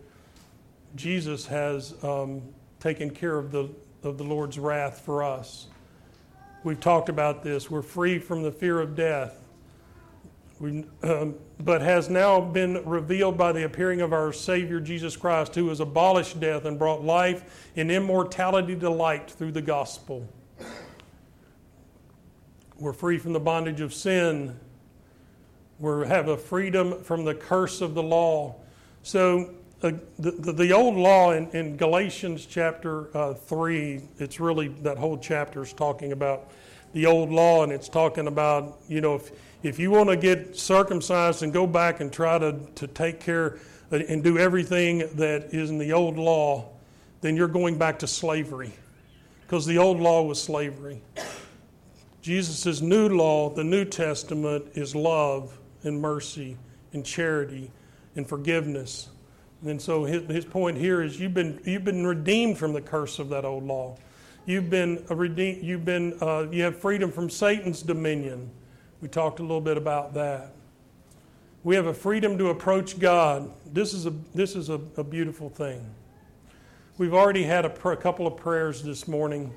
Jesus 0.95 1.47
has 1.47 1.95
um, 2.05 2.43
taken 2.79 3.11
care 3.11 3.39
of 3.39 3.51
the, 3.51 3.69
of 4.03 4.19
the 4.19 4.25
Lord's 4.25 4.59
wrath 4.59 5.01
for 5.01 5.25
us. 5.25 5.67
We've 6.63 6.81
talked 6.81 7.09
about 7.09 7.43
this. 7.43 7.71
We're 7.71 7.83
free 7.83 8.19
from 8.19 8.43
the 8.43 8.53
fear 8.53 8.81
of 8.81 8.95
death. 8.95 9.41
We, 10.61 10.85
um, 11.03 11.35
but 11.59 11.83
has 11.83 12.09
now 12.09 12.41
been 12.41 12.85
revealed 12.87 13.37
by 13.37 13.53
the 13.53 13.65
appearing 13.65 14.01
of 14.01 14.13
our 14.13 14.33
Savior 14.33 14.81
Jesus 14.81 15.17
Christ, 15.17 15.55
who 15.55 15.69
has 15.69 15.81
abolished 15.81 16.39
death 16.39 16.65
and 16.65 16.79
brought 16.79 17.03
life 17.03 17.71
and 17.75 17.91
immortality 17.91 18.77
to 18.77 18.89
light 18.89 19.31
through 19.31 19.53
the 19.53 19.63
gospel. 19.63 20.27
We're 22.79 22.93
free 22.93 23.19
from 23.19 23.33
the 23.33 23.41
bondage 23.41 23.81
of 23.81 23.95
sin. 23.95 24.59
We 25.79 26.07
have 26.09 26.29
a 26.29 26.37
freedom 26.37 27.03
from 27.05 27.25
the 27.25 27.35
curse 27.35 27.81
of 27.81 27.95
the 27.95 28.03
law. 28.03 28.57
So 29.05 29.55
uh, 29.83 29.93
the, 30.19 30.33
the, 30.33 30.53
the, 30.53 30.73
old 30.73 30.97
law 30.97 31.33
in, 31.33 31.49
in 31.51 31.77
Galatians 31.77 32.47
chapter 32.47 33.17
uh, 33.17 33.35
3, 33.35 34.01
it's 34.19 34.41
really 34.41 34.69
that 34.83 34.99
whole 34.99 35.17
chapter 35.17 35.63
is 35.63 35.73
talking 35.73 36.11
about 36.13 36.51
the 36.95 37.07
old 37.07 37.31
law, 37.31 37.63
and 37.63 37.71
it's 37.71 37.89
talking 37.89 38.27
about, 38.27 38.79
you 38.89 39.01
know, 39.01 39.17
if, 39.17 39.31
if 39.63 39.79
you 39.79 39.91
want 39.91 40.09
to 40.09 40.17
get 40.17 40.57
circumcised 40.57 41.43
and 41.43 41.53
go 41.53 41.67
back 41.67 42.01
and 42.01 42.13
try 42.13 42.39
to, 42.39 42.59
to 42.75 42.87
take 42.89 43.21
care 43.21 43.59
uh, 43.93 43.97
and 44.09 44.25
do 44.25 44.39
everything 44.39 44.99
that 45.15 45.55
is 45.55 45.71
in 45.71 45.79
the 45.79 45.93
old 45.93 46.17
law, 46.17 46.69
then 47.21 47.37
you're 47.37 47.47
going 47.47 47.79
back 47.79 48.01
to 48.01 48.07
slavery 48.07 48.73
because 49.43 49.65
the 49.65 49.79
old 49.79 50.01
law 50.01 50.23
was 50.23 50.43
slavery. 50.43 51.03
Jesus' 52.25 52.81
new 52.81 53.09
law, 53.09 53.51
the 53.51 53.65
New 53.65 53.85
Testament, 53.85 54.65
is 54.75 54.97
love 54.97 55.59
and 55.83 56.01
mercy 56.01 56.57
and 56.93 57.05
charity 57.05 57.71
and 58.17 58.27
forgiveness 58.27 59.11
and 59.65 59.81
so 59.81 60.05
his, 60.05 60.27
his 60.27 60.45
point 60.45 60.77
here 60.77 61.03
is 61.03 61.19
you've 61.19 61.35
been, 61.35 61.61
you've 61.65 61.85
been 61.85 62.07
redeemed 62.07 62.59
from 62.59 62.73
the 62.73 62.81
curse 62.81 63.19
of 63.19 63.31
that 63.31 63.45
old 63.45 63.65
law. 63.65 63.97
You've 64.47 64.69
been 64.69 65.05
redeemed, 65.09 65.65
you've 65.65 65.85
been, 65.85 66.19
uh, 66.21 66.47
you 66.51 66.63
have 66.65 66.79
freedom 66.79 67.11
from 67.11 67.31
Satan's 67.31 67.83
dominion. 67.83 68.51
We 69.01 69.09
talked 69.09 69.39
a 69.39 69.43
little 69.43 69.63
bit 69.63 69.79
about 69.79 70.13
that. 70.15 70.53
We 71.63 71.77
have 71.77 71.87
a 71.87 71.95
freedom 71.95 72.37
to 72.39 72.49
approach 72.49 72.99
God. 72.99 73.51
This 73.73 73.95
is 73.95 74.05
a, 74.05 74.13
this 74.35 74.55
is 74.55 74.69
a, 74.69 74.81
a 74.99 75.05
beautiful 75.05 75.49
thing. 75.49 75.83
We've 76.99 77.15
already 77.15 77.45
had 77.45 77.65
a, 77.65 77.71
pr- 77.71 77.93
a 77.93 77.97
couple 77.97 78.27
of 78.27 78.37
prayers 78.37 78.83
this 78.83 79.09
morning. 79.09 79.53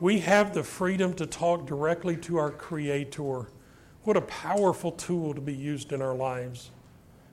We 0.00 0.20
have 0.20 0.54
the 0.54 0.62
freedom 0.62 1.12
to 1.14 1.26
talk 1.26 1.66
directly 1.66 2.16
to 2.18 2.36
our 2.36 2.52
Creator. 2.52 3.48
What 4.04 4.16
a 4.16 4.20
powerful 4.20 4.92
tool 4.92 5.34
to 5.34 5.40
be 5.40 5.54
used 5.54 5.92
in 5.92 6.00
our 6.00 6.14
lives. 6.14 6.70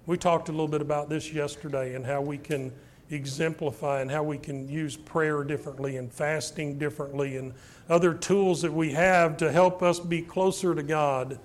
We 0.07 0.17
talked 0.17 0.49
a 0.49 0.51
little 0.51 0.67
bit 0.67 0.81
about 0.81 1.07
this 1.07 1.31
yesterday 1.31 1.93
and 1.93 2.03
how 2.03 2.21
we 2.21 2.39
can 2.39 2.73
exemplify 3.11 4.01
and 4.01 4.09
how 4.09 4.23
we 4.23 4.39
can 4.39 4.67
use 4.67 4.97
prayer 4.97 5.43
differently 5.43 5.97
and 5.97 6.11
fasting 6.11 6.79
differently 6.79 7.37
and 7.37 7.53
other 7.87 8.15
tools 8.15 8.63
that 8.63 8.73
we 8.73 8.93
have 8.93 9.37
to 9.37 9.51
help 9.51 9.83
us 9.83 9.99
be 9.99 10.23
closer 10.23 10.73
to 10.73 10.81
God. 10.81 11.37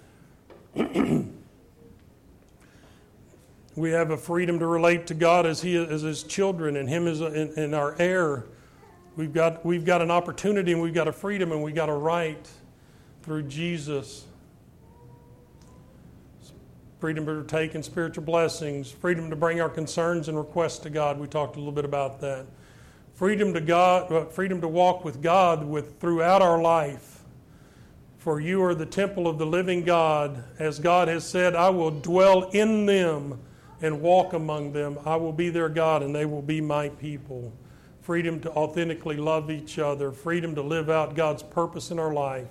we 3.77 3.91
have 3.91 4.11
a 4.11 4.17
freedom 4.17 4.59
to 4.59 4.67
relate 4.67 5.07
to 5.09 5.15
God 5.15 5.45
as 5.45 5.61
He 5.61 5.77
as 5.77 6.01
His 6.01 6.23
children 6.23 6.77
and 6.77 6.89
Him 6.89 7.07
as 7.07 7.21
in, 7.21 7.53
in 7.59 7.75
our 7.75 7.95
heir. 7.99 8.47
We've 9.17 9.33
got 9.33 9.65
we've 9.65 9.85
got 9.85 10.03
an 10.03 10.11
opportunity 10.11 10.73
and 10.73 10.81
we've 10.81 10.95
got 10.95 11.09
a 11.09 11.13
freedom 11.13 11.53
and 11.53 11.63
we've 11.63 11.75
got 11.75 11.89
a 11.89 11.95
right 11.95 12.49
through 13.23 13.43
Jesus 13.45 14.27
freedom 17.01 17.25
to 17.25 17.43
take 17.45 17.75
in 17.75 17.83
spiritual 17.83 18.23
blessings, 18.23 18.91
freedom 18.91 19.31
to 19.31 19.37
bring 19.37 19.59
our 19.59 19.71
concerns 19.71 20.29
and 20.29 20.37
requests 20.37 20.81
to 20.81 20.91
God. 20.91 21.19
We 21.19 21.27
talked 21.27 21.57
a 21.57 21.59
little 21.59 21.73
bit 21.73 21.87
about 21.87 22.21
that. 22.21 22.45
Freedom 23.15 23.55
to 23.55 23.61
God, 23.61 24.13
uh, 24.13 24.27
freedom 24.27 24.61
to 24.61 24.69
walk 24.69 25.03
with 25.03 25.23
God 25.23 25.65
with 25.65 25.99
throughout 25.99 26.43
our 26.43 26.61
life. 26.61 27.23
For 28.19 28.39
you 28.39 28.63
are 28.63 28.75
the 28.75 28.85
temple 28.85 29.27
of 29.27 29.39
the 29.39 29.47
living 29.47 29.83
God, 29.83 30.45
as 30.59 30.79
God 30.79 31.09
has 31.09 31.27
said, 31.27 31.57
I 31.57 31.71
will 31.71 31.91
dwell 31.91 32.51
in 32.51 32.85
them 32.85 33.41
and 33.81 34.03
walk 34.03 34.35
among 34.35 34.75
them. 34.75 34.99
I 35.07 35.17
will 35.17 35.33
be 35.33 35.49
their 35.49 35.71
God 35.71 36.03
and 36.03 36.15
they 36.15 36.27
will 36.27 36.43
be 36.43 36.61
my 36.61 36.91
people. 36.91 37.51
Freedom 38.03 38.41
to 38.41 38.51
authentically 38.53 39.17
love 39.17 39.51
each 39.51 39.79
other, 39.79 40.11
freedom 40.11 40.55
to 40.55 40.63
live 40.63 40.89
out 40.89 41.15
God's 41.15 41.43
purpose 41.43 41.91
in 41.91 41.99
our 41.99 42.13
life 42.13 42.49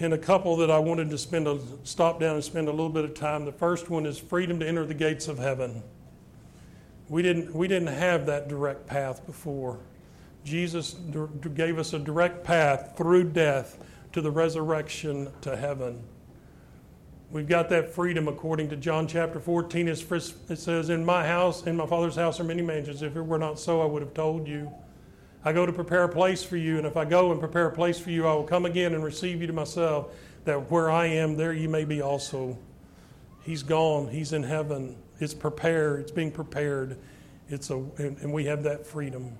and 0.00 0.12
a 0.12 0.18
couple 0.18 0.56
that 0.56 0.70
I 0.70 0.78
wanted 0.78 1.10
to 1.10 1.18
spend 1.18 1.46
a 1.46 1.58
stop 1.84 2.18
down 2.18 2.34
and 2.34 2.44
spend 2.44 2.68
a 2.68 2.70
little 2.70 2.88
bit 2.88 3.04
of 3.04 3.14
time. 3.14 3.44
The 3.44 3.52
first 3.52 3.90
one 3.90 4.06
is 4.06 4.18
freedom 4.18 4.58
to 4.60 4.66
enter 4.66 4.84
the 4.84 4.94
gates 4.94 5.28
of 5.28 5.38
heaven. 5.38 5.82
We 7.08 7.22
didn't 7.22 7.54
we 7.54 7.68
didn't 7.68 7.88
have 7.88 8.26
that 8.26 8.48
direct 8.48 8.86
path 8.86 9.24
before. 9.26 9.78
Jesus 10.44 10.96
gave 11.54 11.78
us 11.78 11.92
a 11.92 11.98
direct 11.98 12.42
path 12.42 12.94
through 12.96 13.30
death 13.30 13.78
to 14.12 14.20
the 14.20 14.30
resurrection 14.30 15.30
to 15.42 15.56
heaven. 15.56 16.02
We've 17.32 17.48
got 17.48 17.70
that 17.70 17.94
freedom 17.94 18.28
according 18.28 18.68
to 18.68 18.76
John 18.76 19.08
chapter 19.08 19.40
14. 19.40 19.88
It 19.88 19.96
says, 19.96 20.90
In 20.90 21.02
my 21.02 21.26
house, 21.26 21.62
in 21.62 21.78
my 21.78 21.86
Father's 21.86 22.14
house 22.14 22.38
are 22.38 22.44
many 22.44 22.60
mansions. 22.60 23.00
If 23.00 23.16
it 23.16 23.22
were 23.22 23.38
not 23.38 23.58
so, 23.58 23.80
I 23.80 23.86
would 23.86 24.02
have 24.02 24.12
told 24.12 24.46
you. 24.46 24.70
I 25.42 25.54
go 25.54 25.64
to 25.64 25.72
prepare 25.72 26.04
a 26.04 26.10
place 26.10 26.44
for 26.44 26.58
you, 26.58 26.76
and 26.76 26.86
if 26.86 26.94
I 26.94 27.06
go 27.06 27.32
and 27.32 27.40
prepare 27.40 27.68
a 27.68 27.72
place 27.72 27.98
for 27.98 28.10
you, 28.10 28.26
I 28.26 28.34
will 28.34 28.44
come 28.44 28.66
again 28.66 28.92
and 28.92 29.02
receive 29.02 29.40
you 29.40 29.46
to 29.46 29.52
myself, 29.54 30.12
that 30.44 30.70
where 30.70 30.90
I 30.90 31.06
am, 31.06 31.34
there 31.34 31.54
you 31.54 31.70
may 31.70 31.86
be 31.86 32.02
also. 32.02 32.58
He's 33.44 33.62
gone, 33.62 34.08
He's 34.08 34.34
in 34.34 34.42
heaven. 34.42 34.94
It's 35.18 35.32
prepared, 35.32 36.00
it's 36.00 36.12
being 36.12 36.32
prepared. 36.32 36.98
It's 37.48 37.70
a, 37.70 37.76
and 37.96 38.30
we 38.30 38.44
have 38.44 38.62
that 38.64 38.86
freedom. 38.86 39.38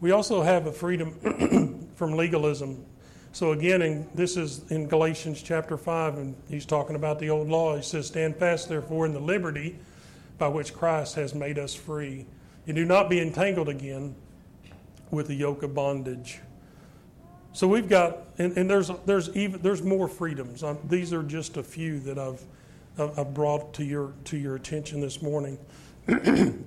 We 0.00 0.12
also 0.12 0.42
have 0.42 0.68
a 0.68 0.72
freedom 0.72 1.88
from 1.96 2.16
legalism. 2.16 2.86
So 3.32 3.52
again, 3.52 3.80
in, 3.80 4.06
this 4.14 4.36
is 4.36 4.70
in 4.70 4.86
Galatians 4.86 5.40
chapter 5.42 5.78
5, 5.78 6.18
and 6.18 6.36
he's 6.50 6.66
talking 6.66 6.96
about 6.96 7.18
the 7.18 7.30
old 7.30 7.48
law. 7.48 7.74
He 7.74 7.82
says, 7.82 8.06
Stand 8.06 8.36
fast, 8.36 8.68
therefore, 8.68 9.06
in 9.06 9.14
the 9.14 9.20
liberty 9.20 9.78
by 10.36 10.48
which 10.48 10.74
Christ 10.74 11.14
has 11.14 11.34
made 11.34 11.58
us 11.58 11.74
free. 11.74 12.26
And 12.66 12.76
do 12.76 12.84
not 12.84 13.08
be 13.08 13.20
entangled 13.20 13.70
again 13.70 14.14
with 15.10 15.28
the 15.28 15.34
yoke 15.34 15.62
of 15.62 15.74
bondage. 15.74 16.40
So 17.54 17.66
we've 17.66 17.88
got, 17.88 18.18
and, 18.38 18.56
and 18.56 18.68
there's 18.68 18.90
there's 19.06 19.34
even 19.34 19.62
there's 19.62 19.82
more 19.82 20.08
freedoms. 20.08 20.62
Um, 20.62 20.78
these 20.88 21.12
are 21.12 21.22
just 21.22 21.56
a 21.56 21.62
few 21.62 22.00
that 22.00 22.18
I've 22.18 22.42
I've 22.98 23.32
brought 23.34 23.72
to 23.74 23.84
your 23.84 24.12
to 24.24 24.36
your 24.36 24.56
attention 24.56 25.00
this 25.00 25.22
morning. 25.22 25.58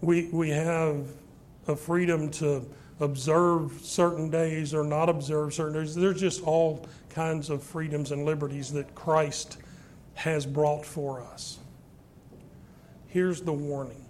we 0.00 0.28
we 0.28 0.50
have 0.50 1.06
a 1.68 1.76
freedom 1.76 2.30
to 2.32 2.66
observe 3.00 3.80
certain 3.82 4.30
days 4.30 4.72
or 4.72 4.84
not 4.84 5.08
observe 5.08 5.52
certain 5.54 5.74
days. 5.74 5.94
There's 5.94 6.20
just 6.20 6.42
all 6.42 6.86
kinds 7.10 7.50
of 7.50 7.62
freedoms 7.62 8.10
and 8.10 8.24
liberties 8.24 8.72
that 8.72 8.94
Christ 8.94 9.58
has 10.14 10.46
brought 10.46 10.84
for 10.84 11.20
us. 11.20 11.58
Here's 13.06 13.42
the 13.42 13.52
warning 13.52 14.04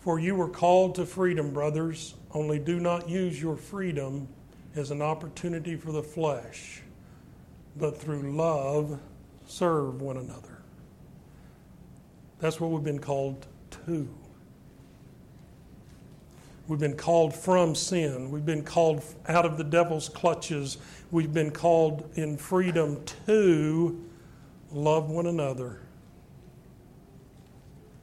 For 0.00 0.18
you 0.18 0.34
were 0.34 0.48
called 0.48 0.96
to 0.96 1.06
freedom, 1.06 1.52
brothers, 1.52 2.14
only 2.32 2.58
do 2.58 2.80
not 2.80 3.08
use 3.08 3.40
your 3.40 3.56
freedom 3.56 4.28
as 4.74 4.90
an 4.90 5.02
opportunity 5.02 5.76
for 5.76 5.92
the 5.92 6.02
flesh, 6.02 6.82
but 7.76 7.98
through 7.98 8.36
love 8.36 9.00
serve 9.46 10.00
one 10.00 10.16
another. 10.16 10.58
That's 12.38 12.60
what 12.60 12.70
we've 12.70 12.84
been 12.84 13.00
called 13.00 13.46
to. 13.86 14.08
We've 16.68 16.78
been 16.78 16.96
called 16.96 17.34
from 17.34 17.74
sin. 17.74 18.30
We've 18.30 18.44
been 18.44 18.62
called 18.62 19.02
out 19.26 19.46
of 19.46 19.56
the 19.56 19.64
devil's 19.64 20.10
clutches. 20.10 20.76
We've 21.10 21.32
been 21.32 21.50
called 21.50 22.10
in 22.14 22.36
freedom 22.36 23.02
to 23.26 24.04
love 24.70 25.08
one 25.08 25.26
another 25.26 25.80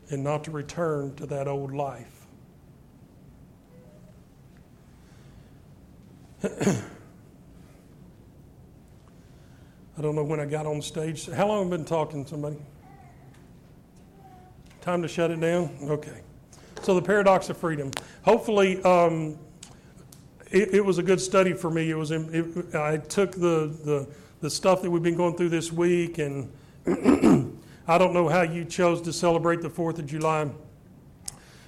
and 0.10 0.23
not 0.23 0.43
to 0.45 0.51
return 0.51 1.13
to 1.15 1.28
that 1.28 1.47
old 1.47 1.73
life. 1.73 2.25
I 6.43 6.82
don't 10.01 10.15
know 10.15 10.23
when 10.23 10.39
I 10.39 10.45
got 10.45 10.65
on 10.65 10.82
stage. 10.82 11.30
How 11.30 11.47
long 11.47 11.65
have 11.65 11.73
I 11.73 11.78
been 11.78 11.86
talking, 11.86 12.25
somebody? 12.25 12.58
Time 14.82 15.04
to 15.04 15.08
shut 15.08 15.30
it 15.30 15.39
down? 15.39 15.69
Okay. 15.84 16.21
So, 16.82 16.93
the 16.95 17.01
paradox 17.01 17.49
of 17.49 17.58
freedom. 17.58 17.91
Hopefully, 18.25 18.81
um, 18.81 19.38
it, 20.49 20.73
it, 20.73 20.83
was 20.83 20.97
a 20.97 21.03
good 21.03 21.21
study 21.21 21.53
for 21.53 21.69
me. 21.69 21.91
It 21.91 21.93
was. 21.93 22.09
It, 22.09 22.73
I 22.73 22.97
took 22.97 23.33
the, 23.33 23.71
the 23.83 24.07
the 24.41 24.49
stuff 24.49 24.81
that 24.81 24.89
we've 24.89 25.03
been 25.03 25.15
going 25.15 25.38
through 25.38 25.49
this 25.49 25.71
week, 25.71 26.17
and 26.17 26.51
I 27.88 27.99
don't 27.99 28.15
know 28.15 28.27
how 28.27 28.41
you 28.41 28.65
chose 28.65 28.99
to 29.03 29.13
celebrate 29.13 29.61
the 29.61 29.69
Fourth 29.69 29.99
of 29.99 30.07
July. 30.07 30.49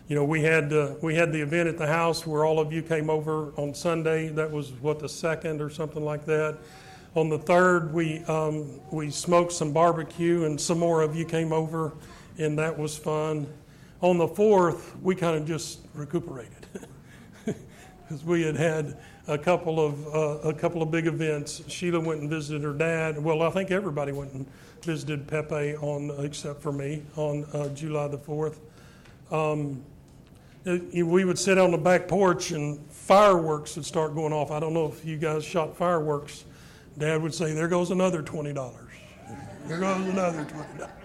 You 0.08 0.15
know, 0.15 0.24
we 0.24 0.41
had 0.41 0.74
uh, 0.74 0.96
we 1.04 1.13
had 1.13 1.32
the 1.32 1.41
event 1.41 1.70
at 1.70 1.78
the 1.78 1.86
house 1.86 2.26
where 2.26 2.43
all 2.43 2.60
of 2.60 2.74
you 2.74 2.82
came 2.82 3.12
over 3.12 3.52
on 3.56 3.76
Sunday. 3.76 4.30
That 4.30 4.50
was 4.50 4.72
what 4.82 4.98
the 4.98 5.10
second 5.10 5.62
or 5.62 5.70
something 5.70 6.04
like 6.04 6.26
that. 6.26 6.58
On 7.13 7.30
the 7.30 7.38
third, 7.38 7.93
we 7.93 8.24
um, 8.24 8.80
we 8.89 9.12
smoked 9.12 9.52
some 9.52 9.74
barbecue, 9.74 10.46
and 10.46 10.60
some 10.60 10.80
more 10.80 11.04
of 11.04 11.15
you 11.15 11.24
came 11.24 11.54
over, 11.54 11.93
and 12.39 12.58
that 12.58 12.76
was 12.76 12.98
fun. 12.98 13.46
On 14.02 14.18
the 14.18 14.28
fourth, 14.28 14.96
we 15.02 15.16
kind 15.16 15.36
of 15.36 15.48
just 15.48 15.80
recuperated 15.96 16.68
because 17.46 18.24
we 18.24 18.44
had 18.44 18.56
had 18.56 18.98
a 19.28 19.38
couple 19.38 19.84
of 19.84 20.08
uh, 20.08 20.50
a 20.50 20.54
couple 20.54 20.84
of 20.84 20.92
big 20.92 21.08
events. 21.08 21.62
Sheila 21.68 22.00
went 22.00 22.22
and 22.22 22.30
visited 22.30 22.62
her 22.64 22.74
dad. 22.74 23.22
Well, 23.22 23.42
I 23.42 23.50
think 23.50 23.72
everybody 23.72 24.12
went 24.12 24.34
and 24.34 24.46
visited 24.82 25.28
Pepe 25.28 25.76
on 25.78 26.12
except 26.24 26.62
for 26.62 26.72
me 26.72 27.04
on 27.16 27.46
uh, 27.54 27.70
July 27.70 28.08
the 28.08 28.20
fourth. 28.20 28.60
Um, 29.32 29.84
we 30.66 31.26
would 31.26 31.40
sit 31.40 31.58
on 31.58 31.72
the 31.72 31.78
back 31.78 32.08
porch 32.08 32.52
and 32.52 32.80
fireworks 32.92 33.78
would 33.78 33.86
start 33.86 34.14
going 34.14 34.34
off. 34.34 34.52
I 34.52 34.60
don't 34.60 34.74
know 34.74 34.88
if 34.88 35.04
you 35.06 35.18
guys 35.18 35.44
shot 35.44 35.76
fireworks. 35.76 36.46
Dad 36.98 37.22
would 37.22 37.34
say, 37.34 37.54
"There 37.54 37.68
goes 37.68 37.90
another 37.90 38.22
twenty 38.22 38.54
dollars. 38.54 38.92
There 39.66 39.80
goes 39.80 40.08
another 40.08 40.46
twenty 40.46 40.78
dollars." 40.78 40.97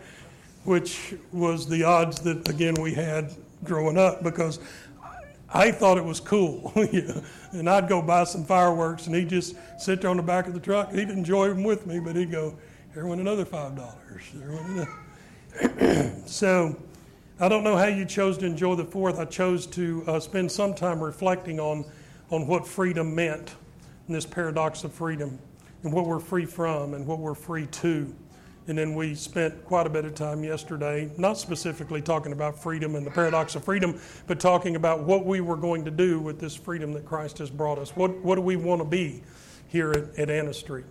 Which 0.65 1.15
was 1.33 1.69
the 1.69 1.85
odds 1.85 2.21
that, 2.21 2.49
again, 2.49 2.75
we 2.81 2.95
had 2.95 3.35
growing 3.65 3.99
up 3.99 4.23
because 4.23 4.59
I 5.53 5.71
thought 5.71 5.99
it 5.99 6.05
was 6.05 6.21
cool. 6.21 6.73
and 7.53 7.69
I'd 7.69 7.89
go 7.89 8.01
buy 8.01 8.25
some 8.25 8.45
fireworks 8.45 9.07
and 9.07 9.15
he'd 9.15 9.29
just 9.29 9.57
sit 9.79 10.01
there 10.01 10.11
on 10.11 10.17
the 10.17 10.23
back 10.23 10.47
of 10.47 10.55
the 10.55 10.61
truck. 10.61 10.91
And 10.91 10.99
he'd 10.99 11.11
enjoy 11.11 11.49
them 11.49 11.65
with 11.65 11.87
me, 11.87 12.01
but 12.01 12.17
he'd 12.17 12.31
go, 12.31 12.57
here 12.95 13.07
went 13.07 13.21
another 13.21 13.45
$5. 13.45 14.89
so 16.27 16.77
I 17.41 17.49
don't 17.49 17.65
know 17.65 17.77
how 17.77 17.87
you 17.87 18.05
chose 18.05 18.39
to 18.39 18.47
enjoy 18.47 18.77
the 18.77 18.85
fourth. 18.85 19.19
I 19.19 19.25
chose 19.25 19.67
to 19.69 20.05
uh, 20.07 20.21
spend 20.21 20.51
some 20.51 20.75
time 20.75 21.01
reflecting 21.01 21.61
on, 21.61 21.85
on 22.31 22.47
what 22.47 22.67
freedom 22.67 23.15
meant 23.15 23.55
and 24.07 24.17
this 24.17 24.27
paradox 24.27 24.85
of 24.85 24.93
freedom 24.93 25.39
and 25.83 25.93
what 25.93 26.07
we're 26.07 26.21
free 26.21 26.47
from 26.47 26.95
and 26.95 27.07
what 27.07 27.19
we're 27.19 27.35
free 27.35 27.67
to. 27.67 28.15
And 28.69 28.79
then 28.79 28.95
we 28.95 29.17
spent 29.17 29.65
quite 29.65 29.87
a 29.87 29.91
bit 29.91 30.05
of 30.05 30.15
time 30.15 30.45
yesterday, 30.45 31.11
not 31.19 31.37
specifically 31.37 32.01
talking 32.01 32.33
about 32.33 32.63
freedom 32.63 32.95
and 32.95 33.05
the 33.05 33.11
paradox 33.11 33.57
of 33.57 33.65
freedom, 33.65 34.01
but 34.29 34.39
talking 34.39 34.77
about 34.77 35.01
what 35.01 35.27
we 35.27 35.41
were 35.41 35.57
going 35.57 35.85
to 35.85 35.91
do 35.91 36.21
with 36.21 36.39
this 36.39 36.55
freedom 36.55 36.93
that 36.93 37.05
Christ 37.05 37.39
has 37.39 37.51
brought 37.51 37.79
us. 37.79 37.97
What, 37.97 38.17
what 38.19 38.37
do 38.37 38.41
we 38.41 38.55
want 38.55 38.81
to 38.81 38.87
be 38.87 39.23
here 39.67 39.91
at, 39.91 40.17
at 40.17 40.31
Anna 40.31 40.55
Street? 40.55 40.85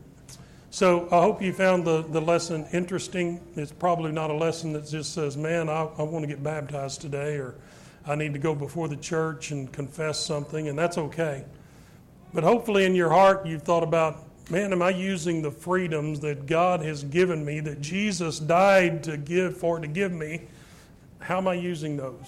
So 0.70 1.08
I 1.12 1.22
hope 1.22 1.42
you 1.42 1.54
found 1.54 1.86
the, 1.86 2.02
the 2.02 2.22
lesson 2.22 2.66
interesting. 2.74 3.40
It's 3.56 3.72
probably 3.72 4.12
not 4.12 4.30
a 4.32 4.36
lesson 4.36 4.74
that 4.74 4.88
just 4.88 5.14
says, 5.14 5.38
man, 5.38 5.70
I, 5.70 5.88
I 5.98 6.04
want 6.04 6.24
to 6.24 6.28
get 6.28 6.44
baptized 6.44 7.02
today, 7.02 7.36
or 7.36 7.56
I 8.06 8.16
need 8.16 8.34
to 8.34 8.40
go 8.40 8.56
before 8.56 8.88
the 8.88 8.98
church 8.98 9.52
and 9.52 9.72
confess 9.72 10.20
something, 10.20 10.68
and 10.68 10.78
that's 10.78 10.98
okay. 10.98 11.46
But 12.34 12.44
hopefully 12.44 12.86
in 12.86 12.96
your 12.96 13.10
heart, 13.10 13.46
you've 13.46 13.64
thought 13.64 13.84
about 13.84 14.26
man, 14.52 14.74
am 14.74 14.82
I 14.82 14.90
using 14.90 15.42
the 15.42 15.50
freedoms 15.50 16.20
that 16.20 16.46
God 16.46 16.82
has 16.82 17.04
given 17.06 17.46
me, 17.46 17.62
that 17.62 17.80
Jesus 17.80 18.38
died 18.38 19.04
to 19.06 19.16
give 19.16 19.56
for 19.56 19.80
to 19.80 19.88
give 19.88 20.12
me? 20.12 20.42
How 21.20 21.38
am 21.38 21.48
I 21.48 21.54
using 21.54 21.96
those? 21.96 22.26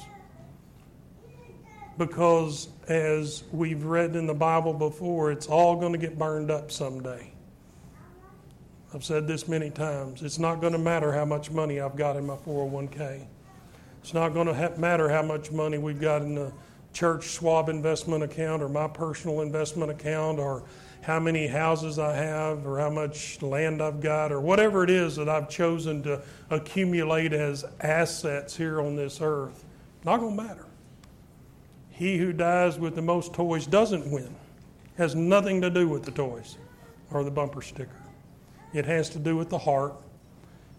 Because 1.98 2.70
as 2.88 3.44
we've 3.52 3.84
read 3.84 4.16
in 4.16 4.26
the 4.26 4.34
Bible 4.34 4.74
before, 4.74 5.32
it's 5.32 5.48
all 5.48 5.76
going 5.76 5.92
to 5.92 5.98
get 5.98 6.18
burned 6.18 6.50
up 6.50 6.72
someday. 6.72 7.32
I've 8.94 9.04
said 9.04 9.28
this 9.28 9.48
many 9.48 9.70
times. 9.70 10.24
It's 10.24 10.40
not 10.40 10.62
going 10.62 10.74
to 10.74 10.80
matter 10.80 11.12
how 11.12 11.26
much 11.26 11.52
money 11.52 11.82
I've 11.82 11.98
got 11.98 12.16
in 12.16 12.26
my 12.26 12.36
401k. 12.36 13.26
It's 14.02 14.14
not 14.14 14.34
going 14.34 14.48
to 14.48 14.54
ha- 14.54 14.78
matter 14.78 15.10
how 15.10 15.24
much 15.24 15.52
money 15.52 15.78
we've 15.78 16.00
got 16.00 16.22
in 16.22 16.36
the 16.36 16.54
church 16.94 17.26
Schwab 17.26 17.70
investment 17.70 18.24
account 18.24 18.62
or 18.62 18.70
my 18.70 18.88
personal 18.88 19.42
investment 19.42 19.92
account 19.92 20.40
or 20.40 20.64
how 21.04 21.20
many 21.20 21.48
houses 21.48 22.00
I 22.00 22.16
have 22.16 22.66
or 22.66 22.80
how 22.80 22.90
much 22.90 23.42
land 23.42 23.82
I've 23.82 24.00
got 24.00 24.32
or 24.32 24.40
whatever 24.40 24.86
it 24.86 24.90
is 24.90 25.18
that 25.18 25.28
I've 25.28 25.50
chosen 25.50 26.02
to 26.04 26.22
accumulate 26.50 27.34
as 27.34 27.66
assets 27.82 28.56
here 28.56 28.80
on 28.80 28.96
this 28.96 29.20
earth. 29.22 29.66
Not 30.06 30.22
going 30.22 30.38
to 30.38 30.44
matter. 30.44 30.66
He 31.90 32.18
who 32.18 32.32
dies 32.32 32.80
with 32.80 32.96
the 32.96 33.02
most 33.02 33.34
toys 33.34 33.68
doesn't 33.68 34.10
win. 34.10 34.34
Has 34.98 35.14
nothing 35.14 35.62
to 35.62 35.70
do 35.70 35.90
with 35.90 36.04
the 36.04 36.12
toys 36.12 36.58
or 37.12 37.26
the 37.26 37.32
bumper 37.32 37.62
sticker. 37.62 37.92
It 38.74 38.86
has 38.86 39.10
to 39.10 39.20
do 39.20 39.36
with 39.36 39.50
the 39.50 39.58
heart 39.58 39.96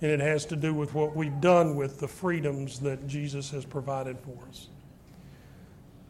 and 0.01 0.11
it 0.11 0.21
has 0.21 0.47
to 0.47 0.57
do 0.57 0.73
with 0.73 0.95
what 0.95 1.15
we've 1.15 1.41
done 1.43 1.77
with 1.77 2.01
the 2.01 2.09
freedoms 2.09 2.81
that 2.81 3.07
Jesus 3.07 3.51
has 3.51 3.67
provided 3.67 4.19
for 4.21 4.37
us. 4.49 4.69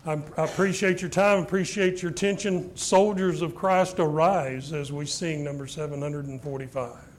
I 0.07 0.21
appreciate 0.37 1.01
your 1.01 1.09
time, 1.09 1.43
appreciate 1.43 2.03
your 2.03 2.11
attention. 2.11 2.77
Soldiers 2.77 3.41
of 3.41 3.55
Christ 3.55 3.99
arise 3.99 4.73
as 4.75 4.93
we 4.93 5.07
sing 5.07 5.43
number 5.43 5.67
745. 5.67 7.14